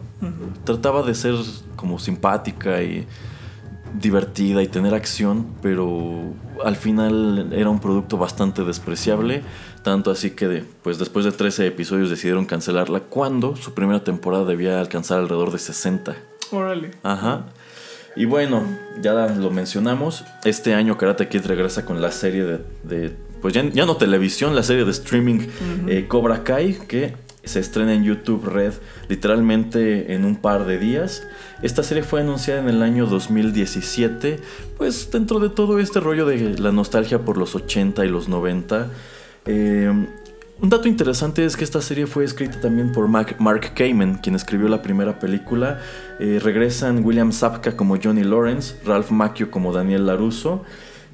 [0.64, 1.34] Trataba de ser
[1.76, 3.06] como simpática y
[4.00, 6.22] divertida y tener acción, pero
[6.64, 9.42] al final era un producto bastante despreciable,
[9.82, 14.44] tanto así que de- pues después de 13 episodios decidieron cancelarla cuando su primera temporada
[14.44, 16.16] debía alcanzar alrededor de 60.
[16.50, 16.90] Órale.
[17.02, 17.46] Ajá.
[18.16, 18.62] Y bueno,
[19.00, 20.24] ya lo mencionamos.
[20.44, 22.60] Este año Karate Kid regresa con la serie de.
[22.84, 25.40] de, pues ya, ya no televisión, la serie de streaming
[25.88, 27.14] eh, Cobra Kai, que
[27.44, 28.74] se estrena en YouTube Red
[29.08, 31.26] literalmente en un par de días.
[31.62, 34.40] Esta serie fue anunciada en el año 2017.
[34.76, 38.90] Pues dentro de todo este rollo de la nostalgia por los 80 y los 90.
[39.46, 40.06] eh,
[40.60, 44.68] un dato interesante es que esta serie fue escrita también por Mark, Kamen, quien escribió
[44.68, 45.80] la primera película.
[46.20, 50.64] Eh, regresan William Sapka como Johnny Lawrence, Ralph Macchio como Daniel LaRusso.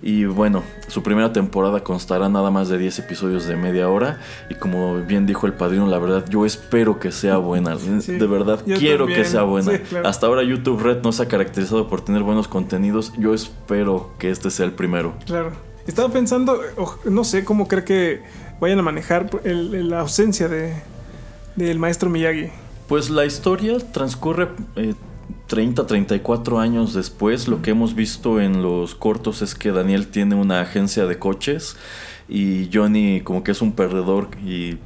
[0.03, 4.18] Y bueno, su primera temporada constará nada más de 10 episodios de media hora.
[4.48, 7.76] Y como bien dijo el padrino, la verdad, yo espero que sea buena.
[7.78, 9.22] Sí, de verdad, quiero también.
[9.22, 9.72] que sea buena.
[9.72, 10.09] Sí, claro.
[10.09, 13.12] Hasta ahora YouTube Red no se ha caracterizado por tener buenos contenidos.
[13.18, 15.14] Yo espero que este sea el primero.
[15.26, 15.53] Claro.
[15.86, 16.59] Estaba pensando,
[17.05, 18.22] no sé cómo cree que
[18.61, 20.74] vayan a manejar el- la ausencia de
[21.57, 22.48] del maestro Miyagi.
[22.88, 24.94] Pues la historia transcurre eh,
[25.47, 27.49] 30, 34 años después.
[27.49, 31.76] Lo que hemos visto en los cortos es que Daniel tiene una agencia de coches
[32.28, 34.78] y Johnny como que es un perdedor y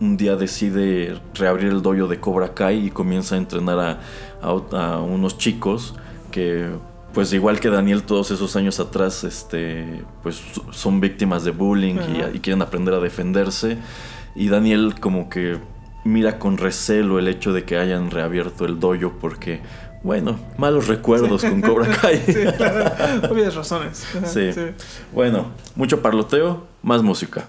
[0.00, 4.00] un día decide reabrir el dojo de Cobra Kai y comienza a entrenar a,
[4.42, 5.94] a- a unos chicos
[6.30, 6.68] que
[7.14, 10.38] pues igual que Daniel todos esos años atrás este pues
[10.70, 11.96] son víctimas de bullying
[12.34, 13.78] y quieren aprender a defenderse
[14.34, 15.56] y Daniel como que
[16.06, 19.60] mira con recelo el hecho de que hayan reabierto el dojo porque
[20.02, 23.30] bueno malos recuerdos con Cobra Kai Sí, claro.
[23.30, 24.06] Obvias razones.
[24.24, 24.50] Sí.
[25.12, 27.48] bueno mucho parloteo más música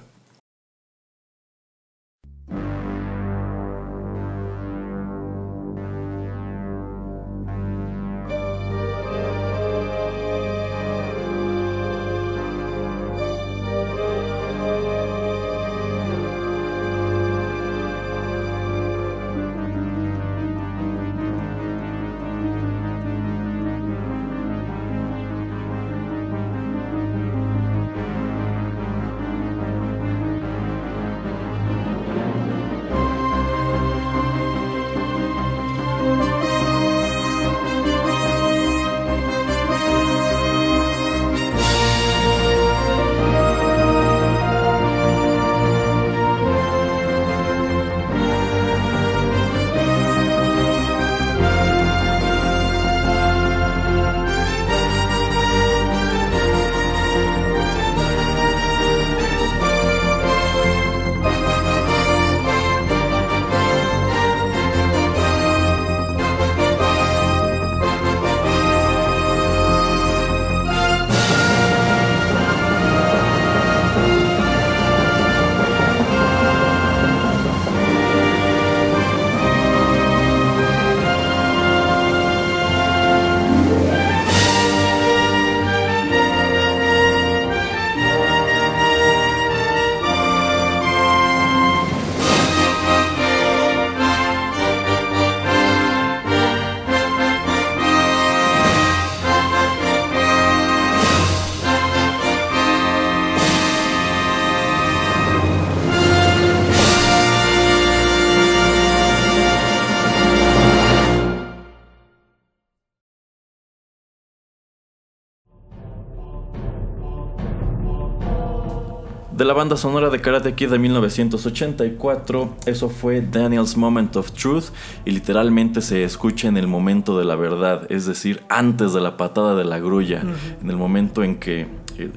[119.47, 122.57] la banda sonora de Karate Kid de 1984.
[122.65, 124.65] Eso fue Daniel's Moment of Truth
[125.05, 129.15] y literalmente se escucha en el momento de la verdad, es decir, antes de la
[129.15, 130.21] patada de la grulla,
[130.61, 131.61] en el momento en que
[131.97, 132.11] eh,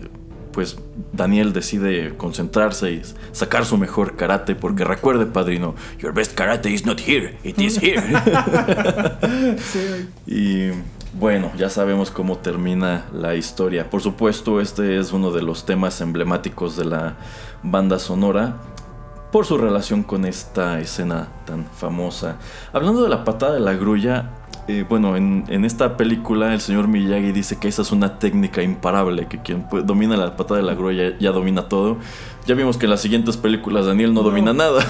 [0.51, 0.77] pues
[1.13, 6.85] Daniel decide concentrarse y sacar su mejor karate porque recuerde, padrino, your best karate is
[6.85, 8.03] not here, it is here.
[9.73, 10.71] Sí, y
[11.13, 13.91] bueno, ya sabemos cómo termina la historia.
[13.91, 17.17] Por supuesto, este es uno de los temas emblemáticos de la
[17.63, 18.57] banda sonora
[19.33, 22.37] por su relación con esta escena tan famosa.
[22.73, 24.31] Hablando de la patada de la grulla,
[24.69, 28.63] eh, bueno, en, en esta película el señor Miyagi dice que esa es una técnica
[28.63, 31.99] imparable, que quien pues, domina la patada de la grulla ya domina todo.
[32.47, 34.83] Ya vimos que en las siguientes películas Daniel no, domina nada.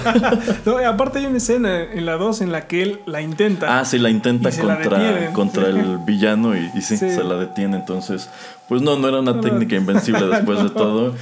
[0.65, 3.79] No, aparte hay una escena en la 2 en la que él la intenta.
[3.79, 7.09] Ah, sí, la intenta se la contra, contra el villano y, y sí, Sí.
[7.11, 7.77] se la detiene.
[7.77, 8.29] Entonces,
[8.69, 10.71] pues no, no era una técnica invencible después de No.
[10.71, 11.13] todo.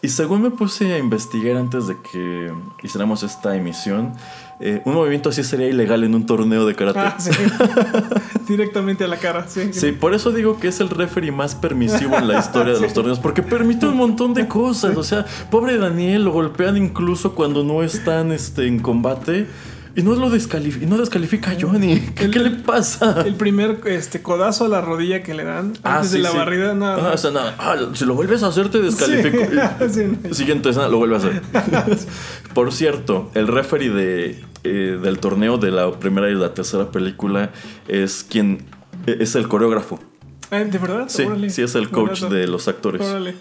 [0.00, 4.12] Y según me puse a investigar antes de que hiciéramos esta emisión,
[4.60, 6.98] eh, un movimiento así sería ilegal en un torneo de karate.
[7.00, 7.30] Ah, sí.
[8.48, 9.72] Directamente a la cara, sí.
[9.72, 12.92] Sí, por eso digo que es el referee más permisivo en la historia de los
[12.92, 14.96] torneos, porque permite un montón de cosas.
[14.96, 19.46] O sea, pobre Daniel lo golpean incluso cuando no están este, en combate
[19.96, 22.00] y no lo descalifica, y no descalifica a Johnny.
[22.16, 23.22] ¿Qué, qué le pasa?
[23.26, 26.30] El primer este, codazo a la rodilla que le dan Ah, antes sí, de la
[26.30, 26.36] sí.
[26.36, 26.86] barrida, no.
[26.86, 27.54] Ah, o sea, nada.
[27.58, 29.38] Ah, si lo vuelves a hacer, te descalifico.
[29.88, 30.34] Sí, sí.
[30.34, 31.42] Siguiente escena, lo vuelve a hacer.
[32.54, 37.50] Por cierto, el referee de, eh, del torneo de la primera y la tercera película
[37.88, 38.64] es quien
[39.06, 40.00] eh, es el coreógrafo.
[40.50, 41.04] Ah, ¿De verdad?
[41.08, 41.50] Sí, Órale.
[41.50, 43.00] sí es el coach de los actores.
[43.02, 43.34] Órale.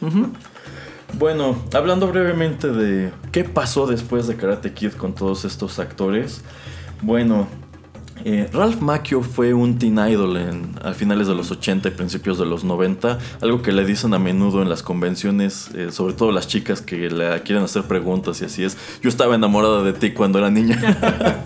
[1.17, 6.41] Bueno, hablando brevemente de qué pasó después de Karate Kid con todos estos actores.
[7.01, 7.47] Bueno,
[8.25, 12.39] eh, Ralph Macchio fue un teen idol en, a finales de los 80 y principios
[12.39, 13.19] de los 90.
[13.41, 17.09] Algo que le dicen a menudo en las convenciones, eh, sobre todo las chicas que
[17.09, 18.77] le quieren hacer preguntas y así es.
[19.01, 20.79] Yo estaba enamorada de ti cuando era niña.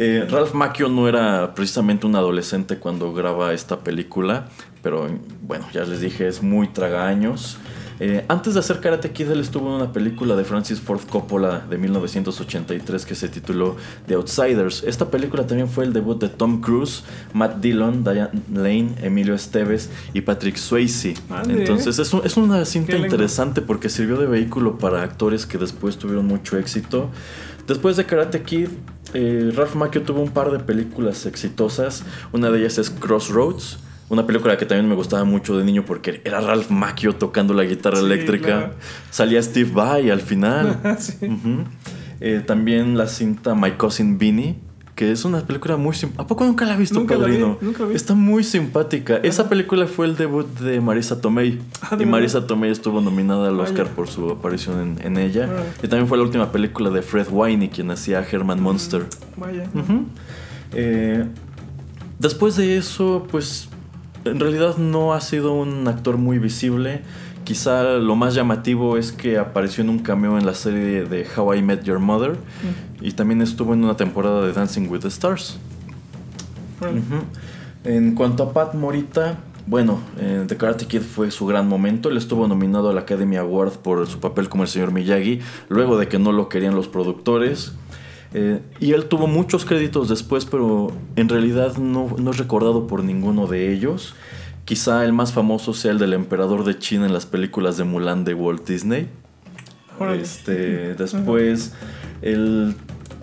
[0.00, 4.46] Eh, Ralph Macchio no era precisamente un adolescente cuando graba esta película,
[4.80, 5.08] pero
[5.42, 7.58] bueno, ya les dije, es muy tragaños.
[8.00, 11.66] Eh, antes de hacer Karate Kid, él estuvo en una película de Francis Ford Coppola
[11.68, 13.76] de 1983 que se tituló
[14.06, 14.84] The Outsiders.
[14.86, 19.90] Esta película también fue el debut de Tom Cruise, Matt Dillon, Diane Lane, Emilio Esteves
[20.14, 21.14] y Patrick Swayze.
[21.60, 25.96] Entonces es, un- es una cinta interesante porque sirvió de vehículo para actores que después
[25.98, 27.10] tuvieron mucho éxito.
[27.66, 28.68] Después de Karate Kid,
[29.14, 32.02] eh, Ralph Macchio tuvo un par de películas exitosas.
[32.32, 33.78] Una de ellas es Crossroads,
[34.08, 37.64] una película que también me gustaba mucho de niño porque era Ralph Macchio tocando la
[37.64, 38.46] guitarra Sí, eléctrica.
[38.46, 38.74] claro.
[39.10, 40.80] Salía Steve Vai al final.
[40.98, 41.14] Sí.
[42.20, 44.56] Eh, también la cinta My Cousin Vinny,
[44.96, 46.24] que es una película muy simpática.
[46.24, 47.58] ¿A poco nunca la has visto, Nunca la vi, padrino?
[47.60, 47.94] nunca la vi.
[47.94, 49.18] Está muy simpática.
[49.18, 51.60] Esa película fue el debut de Marisa Tomei.
[51.80, 52.44] Ah, ¿de y Marisa?
[52.48, 53.70] Tomei estuvo nominada al Vaya.
[53.70, 55.48] Oscar por su aparición en, en ella.
[55.80, 59.04] Y también fue la última película de Fred Winey, quien hacía Herman Monster.
[59.36, 59.70] Vaya.
[59.74, 60.06] Ujú.
[60.72, 61.24] Eh,
[62.18, 63.68] después de eso, pues
[64.24, 67.02] en realidad no ha sido un actor muy visible.
[67.44, 71.54] Quizá lo más llamativo es que apareció en un cameo en la serie de How
[71.54, 72.36] I Met Your Mother
[73.00, 75.58] y también estuvo en una temporada de Dancing with the Stars.
[77.84, 82.08] En cuanto a Pat Morita, bueno, eh, The Karate Kid fue su gran momento.
[82.08, 86.08] Él estuvo nominado al Academy Award por su papel como el señor Miyagi, luego de
[86.08, 87.72] que no lo querían los productores.
[88.34, 93.02] Eh, y él tuvo muchos créditos después, pero en realidad no, no es recordado por
[93.02, 94.14] ninguno de ellos.
[94.64, 98.24] Quizá el más famoso sea el del emperador de China en las películas de Mulan
[98.24, 99.08] de Walt Disney.
[100.12, 101.72] Este, después,
[102.22, 102.74] él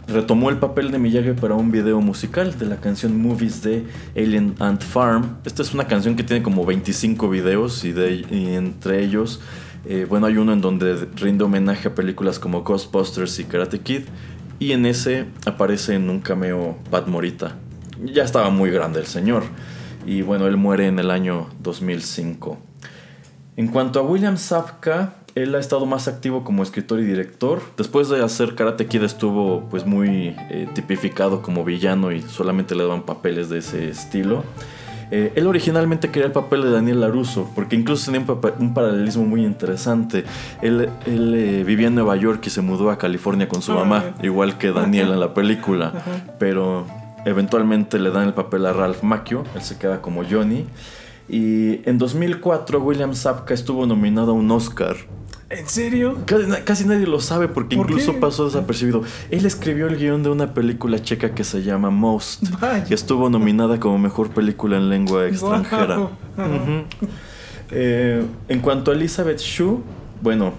[0.07, 3.85] retomó el papel de Miyagi para un video musical de la canción Movies de
[4.15, 5.37] Alien Ant Farm.
[5.45, 9.41] Esta es una canción que tiene como 25 videos y, de, y entre ellos,
[9.85, 14.03] eh, bueno, hay uno en donde rinde homenaje a películas como Ghostbusters y Karate Kid.
[14.59, 17.57] Y en ese aparece en un cameo Pat Morita.
[18.03, 19.43] Ya estaba muy grande el señor.
[20.05, 22.57] Y bueno, él muere en el año 2005.
[23.57, 27.61] En cuanto a William Sapka, él ha estado más activo como escritor y director.
[27.77, 32.83] Después de hacer Karate Kid estuvo pues muy eh, tipificado como villano y solamente le
[32.83, 34.43] daban papeles de ese estilo.
[35.11, 38.25] Eh, él originalmente quería el papel de Daniel LaRusso, porque incluso tenía
[38.59, 40.25] un, paralelismo muy interesante.
[40.61, 43.75] Él, él, eh, vivía en Nueva York y se mudó a California con su Ah,
[43.75, 45.93] mamá, igual que Daniel en la película.
[46.39, 46.85] Pero
[47.25, 50.65] eventualmente le dan el papel a Ralph Macchio, él se queda como Johnny.
[51.28, 54.95] Y en 2004 William Sapka estuvo nominado a un Oscar.
[55.49, 56.17] ¿En serio?
[56.26, 58.19] Casi, na- casi nadie lo sabe porque ¿Por incluso qué?
[58.19, 59.03] pasó desapercibido.
[59.30, 62.86] Él escribió el guion de una película checa que se llama Most Vaya.
[62.89, 66.09] y estuvo nominada como mejor película en lengua extranjera.
[67.71, 69.80] Eh, en cuanto a Elizabeth Shue,
[70.21, 70.53] bueno,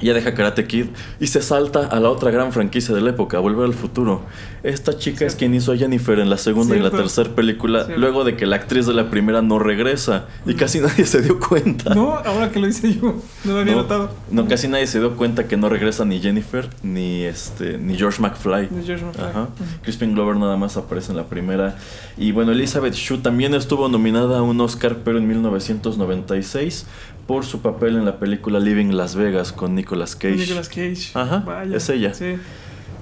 [0.00, 0.86] Ya deja Karate Kid
[1.20, 4.22] y se salta a la otra gran franquicia de la época, Volver al Futuro.
[4.62, 8.24] Esta chica es quien hizo a Jennifer en la segunda y la tercera película, luego
[8.24, 11.94] de que la actriz de la primera no regresa y casi nadie se dio cuenta.
[11.94, 14.10] No, ahora que lo hice yo, no lo había No, notado.
[14.30, 18.20] no, casi nadie se dio cuenta que no regresa ni Jennifer ni este ni George
[18.20, 18.66] McFly.
[18.68, 19.24] De George McFly.
[19.24, 19.48] Ajá.
[19.82, 21.76] Crispin Glover nada más aparece en la primera.
[22.16, 26.86] Y bueno, Elizabeth Shue también estuvo nominada a un Oscar, pero en 1996
[27.28, 30.34] por su papel en la película Living Las Vegas con Nicolas Cage.
[30.34, 31.10] Nicolas Cage.
[31.12, 31.76] Ajá, Vaya.
[31.76, 32.14] es ella.
[32.14, 32.36] Sí.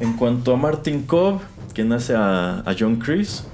[0.00, 1.40] En cuanto a Martin Cobb,
[1.72, 3.44] quien hace a, a John Chris,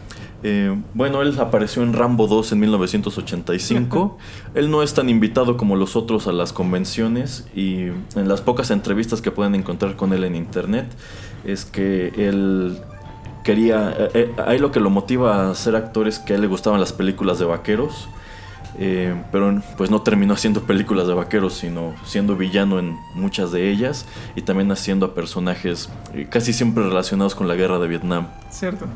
[0.42, 4.16] eh, bueno, él apareció en Rambo 2 en 1985.
[4.54, 8.70] él no es tan invitado como los otros a las convenciones y en las pocas
[8.70, 10.86] entrevistas que pueden encontrar con él en internet
[11.44, 12.78] es que él
[13.44, 16.42] quería, eh, eh, ahí lo que lo motiva a ser actor es que a él
[16.42, 18.08] le gustaban las películas de vaqueros.
[18.78, 23.70] Eh, pero pues no terminó haciendo películas de vaqueros, sino siendo villano en muchas de
[23.70, 24.06] ellas
[24.36, 28.28] y también haciendo a personajes eh, casi siempre relacionados con la guerra de Vietnam.
[28.50, 28.86] Cierto.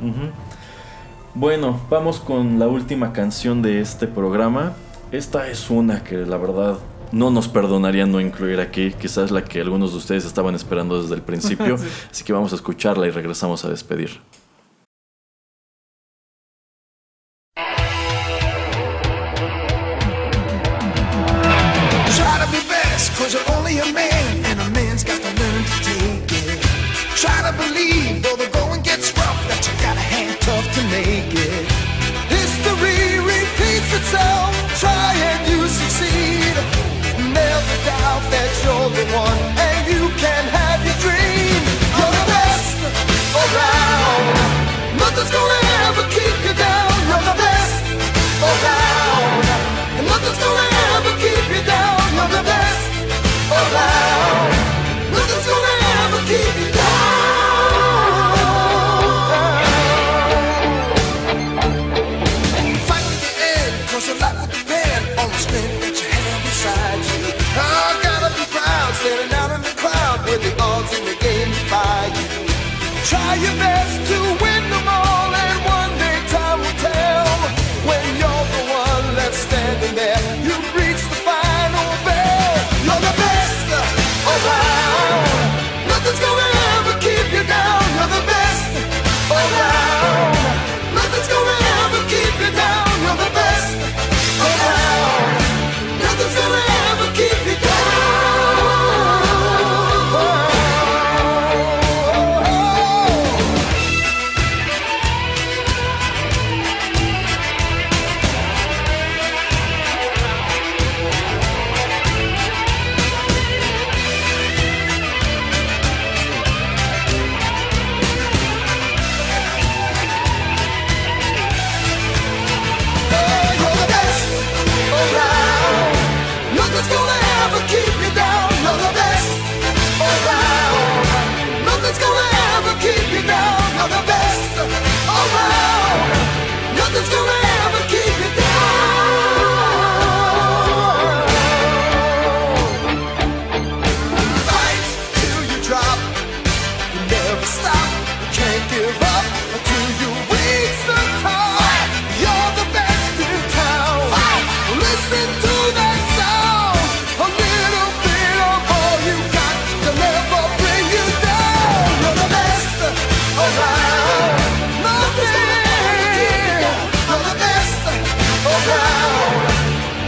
[1.34, 4.72] Bueno, vamos con la última canción de este programa.
[5.12, 6.78] Esta es una que la verdad
[7.12, 8.92] no nos perdonaría no incluir aquí.
[8.92, 11.76] Quizás la que algunos de ustedes estaban esperando desde el principio.
[11.86, 11.86] Sí.
[12.10, 14.20] Así que vamos a escucharla y regresamos a despedir.
[23.78, 24.05] A man,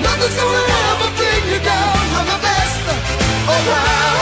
[0.03, 1.95] Nothing's gonna ever bring you down.
[2.13, 4.18] You're the best oh, around.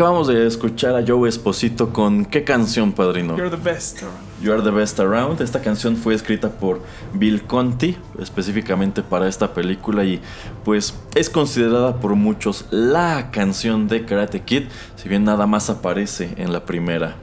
[0.00, 3.36] Acabamos de escuchar a Joe Esposito con ¿qué canción, padrino?
[3.36, 4.30] You're the best around.
[4.42, 5.42] You Are the Best Around.
[5.42, 6.80] Esta canción fue escrita por
[7.12, 10.18] Bill Conti, específicamente para esta película, y
[10.64, 14.62] pues es considerada por muchos la canción de Karate Kid,
[14.96, 17.16] si bien nada más aparece en la primera.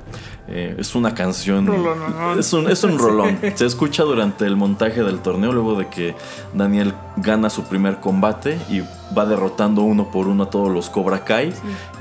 [0.50, 1.68] Eh, es una canción.
[1.68, 2.40] Rolón.
[2.40, 3.38] Es un, es un rolón.
[3.56, 6.16] Se escucha durante el montaje del torneo, luego de que
[6.54, 8.82] Daniel gana su primer combate y
[9.18, 11.54] va derrotando uno por uno a todos los Cobra Kai.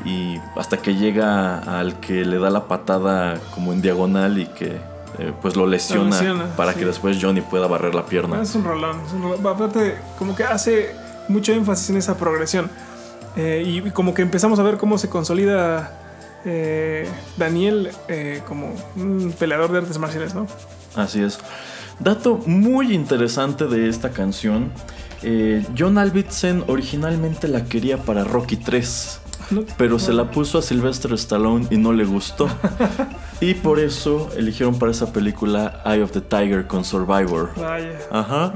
[0.05, 4.77] Y hasta que llega al que le da la patada como en diagonal y que
[5.19, 6.81] eh, pues lo lesiona, lesiona, para sí.
[6.81, 8.37] que después Johnny pueda barrer la pierna.
[8.39, 9.01] Ah, Es un rolón.
[9.07, 9.47] es un rolón.
[9.47, 10.95] Aparte, como que hace
[11.29, 12.71] mucho énfasis en esa progresión.
[13.35, 15.93] Eh, y como que empezamos a ver cómo se consolida
[16.47, 20.47] eh, Daniel eh, como un peleador de artes marciales, ¿no?
[20.95, 21.39] Así es.
[22.01, 24.71] Dato muy interesante de esta canción.
[25.23, 29.21] eh, John Alvitsen originalmente la quería para Rocky 3,
[29.51, 32.49] No- pero se la puso a Sylvester Stallone y no le gustó.
[33.41, 37.51] y por eso eligieron para esa película Eye of the Tiger con Survivor.
[37.57, 37.99] Vaya.
[38.11, 38.53] Ajá.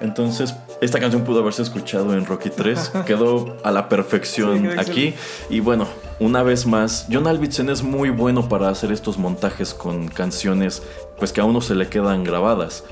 [0.00, 0.54] Entonces,
[0.84, 2.92] esta canción pudo haberse escuchado en Rocky 3.
[3.06, 5.14] Quedó a la perfección Sí, aquí.
[5.48, 5.88] Y bueno,
[6.20, 10.82] una vez más, John es muy bueno para hacer estos montajes con canciones
[11.18, 12.84] pues que a uno se le quedan grabadas.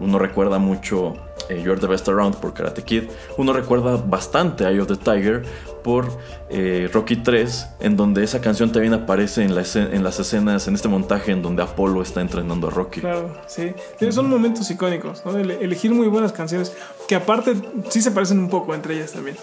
[0.00, 1.14] Uno recuerda mucho
[1.48, 3.04] eh, You're the Best Around por Karate Kid.
[3.36, 5.42] Uno recuerda bastante Eye of the Tiger
[5.82, 6.06] por
[6.50, 10.74] eh, Rocky 3, en donde esa canción también aparece en, la en las escenas, en
[10.74, 13.00] este montaje en donde Apollo está entrenando a Rocky.
[13.00, 13.72] Claro, sí.
[14.10, 15.38] Son momentos icónicos, ¿no?
[15.38, 16.72] Ele- elegir muy buenas canciones
[17.06, 17.54] que aparte
[17.88, 19.36] sí se parecen un poco entre ellas también.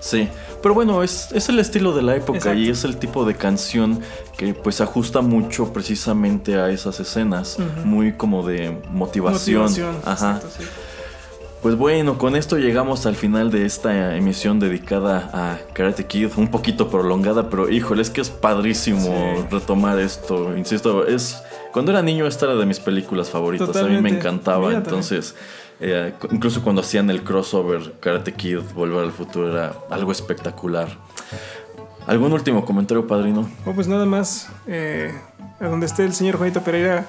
[0.00, 0.28] Sí,
[0.62, 2.58] pero bueno, es, es el estilo de la época Exacto.
[2.58, 4.00] y es el tipo de canción
[4.36, 9.62] que pues ajusta mucho precisamente a esas escenas, muy como de motivación.
[9.62, 9.96] Motivación.
[10.04, 10.36] Ajá.
[10.36, 10.64] exacto, sí.
[11.64, 16.48] Pues bueno, con esto llegamos al final de esta emisión dedicada a Karate Kid, un
[16.48, 19.00] poquito prolongada, pero híjole, es que es padrísimo
[19.38, 19.46] Sí.
[19.50, 20.54] retomar esto.
[20.58, 21.42] Insisto, es
[21.72, 25.34] cuando era niño esta era de mis películas favoritas, a mí me encantaba, Mira, entonces
[25.80, 30.88] eh, incluso cuando hacían el crossover Karate Kid, Volver al Futuro era algo espectacular.
[32.06, 33.48] ¿Algún último comentario, padrino?
[33.64, 35.14] Oh, pues nada más, eh,
[35.58, 37.06] a donde esté el señor Juanito Pereira,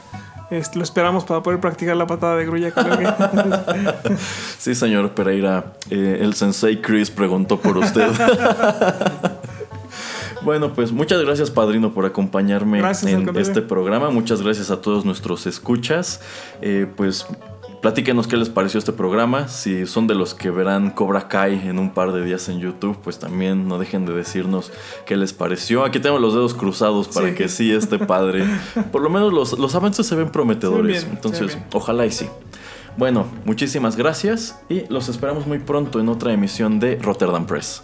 [0.50, 2.72] lo esperamos para poder practicar la patada de grulla.
[2.72, 4.16] creo que-
[4.58, 8.08] Sí, señor Pereira, eh, el sensei Chris preguntó por usted.
[10.42, 14.12] Bueno, pues muchas gracias, padrino, por acompañarme Gracias, en este programa.
[14.12, 16.22] Muchas gracias a todos nuestros escuchas.
[16.62, 17.26] Eh, pues
[17.86, 19.48] platíquenos qué les pareció este programa.
[19.48, 22.98] Si son de los que verán Cobra Kai en un par de días en YouTube,
[23.04, 24.72] pues también no dejen de decirnos
[25.06, 25.86] qué les pareció.
[25.86, 27.36] Aquí tengo los dedos cruzados para Sí.
[27.36, 28.44] que sí esté padre.
[28.92, 31.04] Por lo menos los, los avances se ven prometedores.
[31.04, 32.28] Bien, Entonces, ojalá y sí.
[32.98, 37.84] Bueno, muchísimas gracias y los esperamos muy pronto en otra emisión de Rotterdam Press.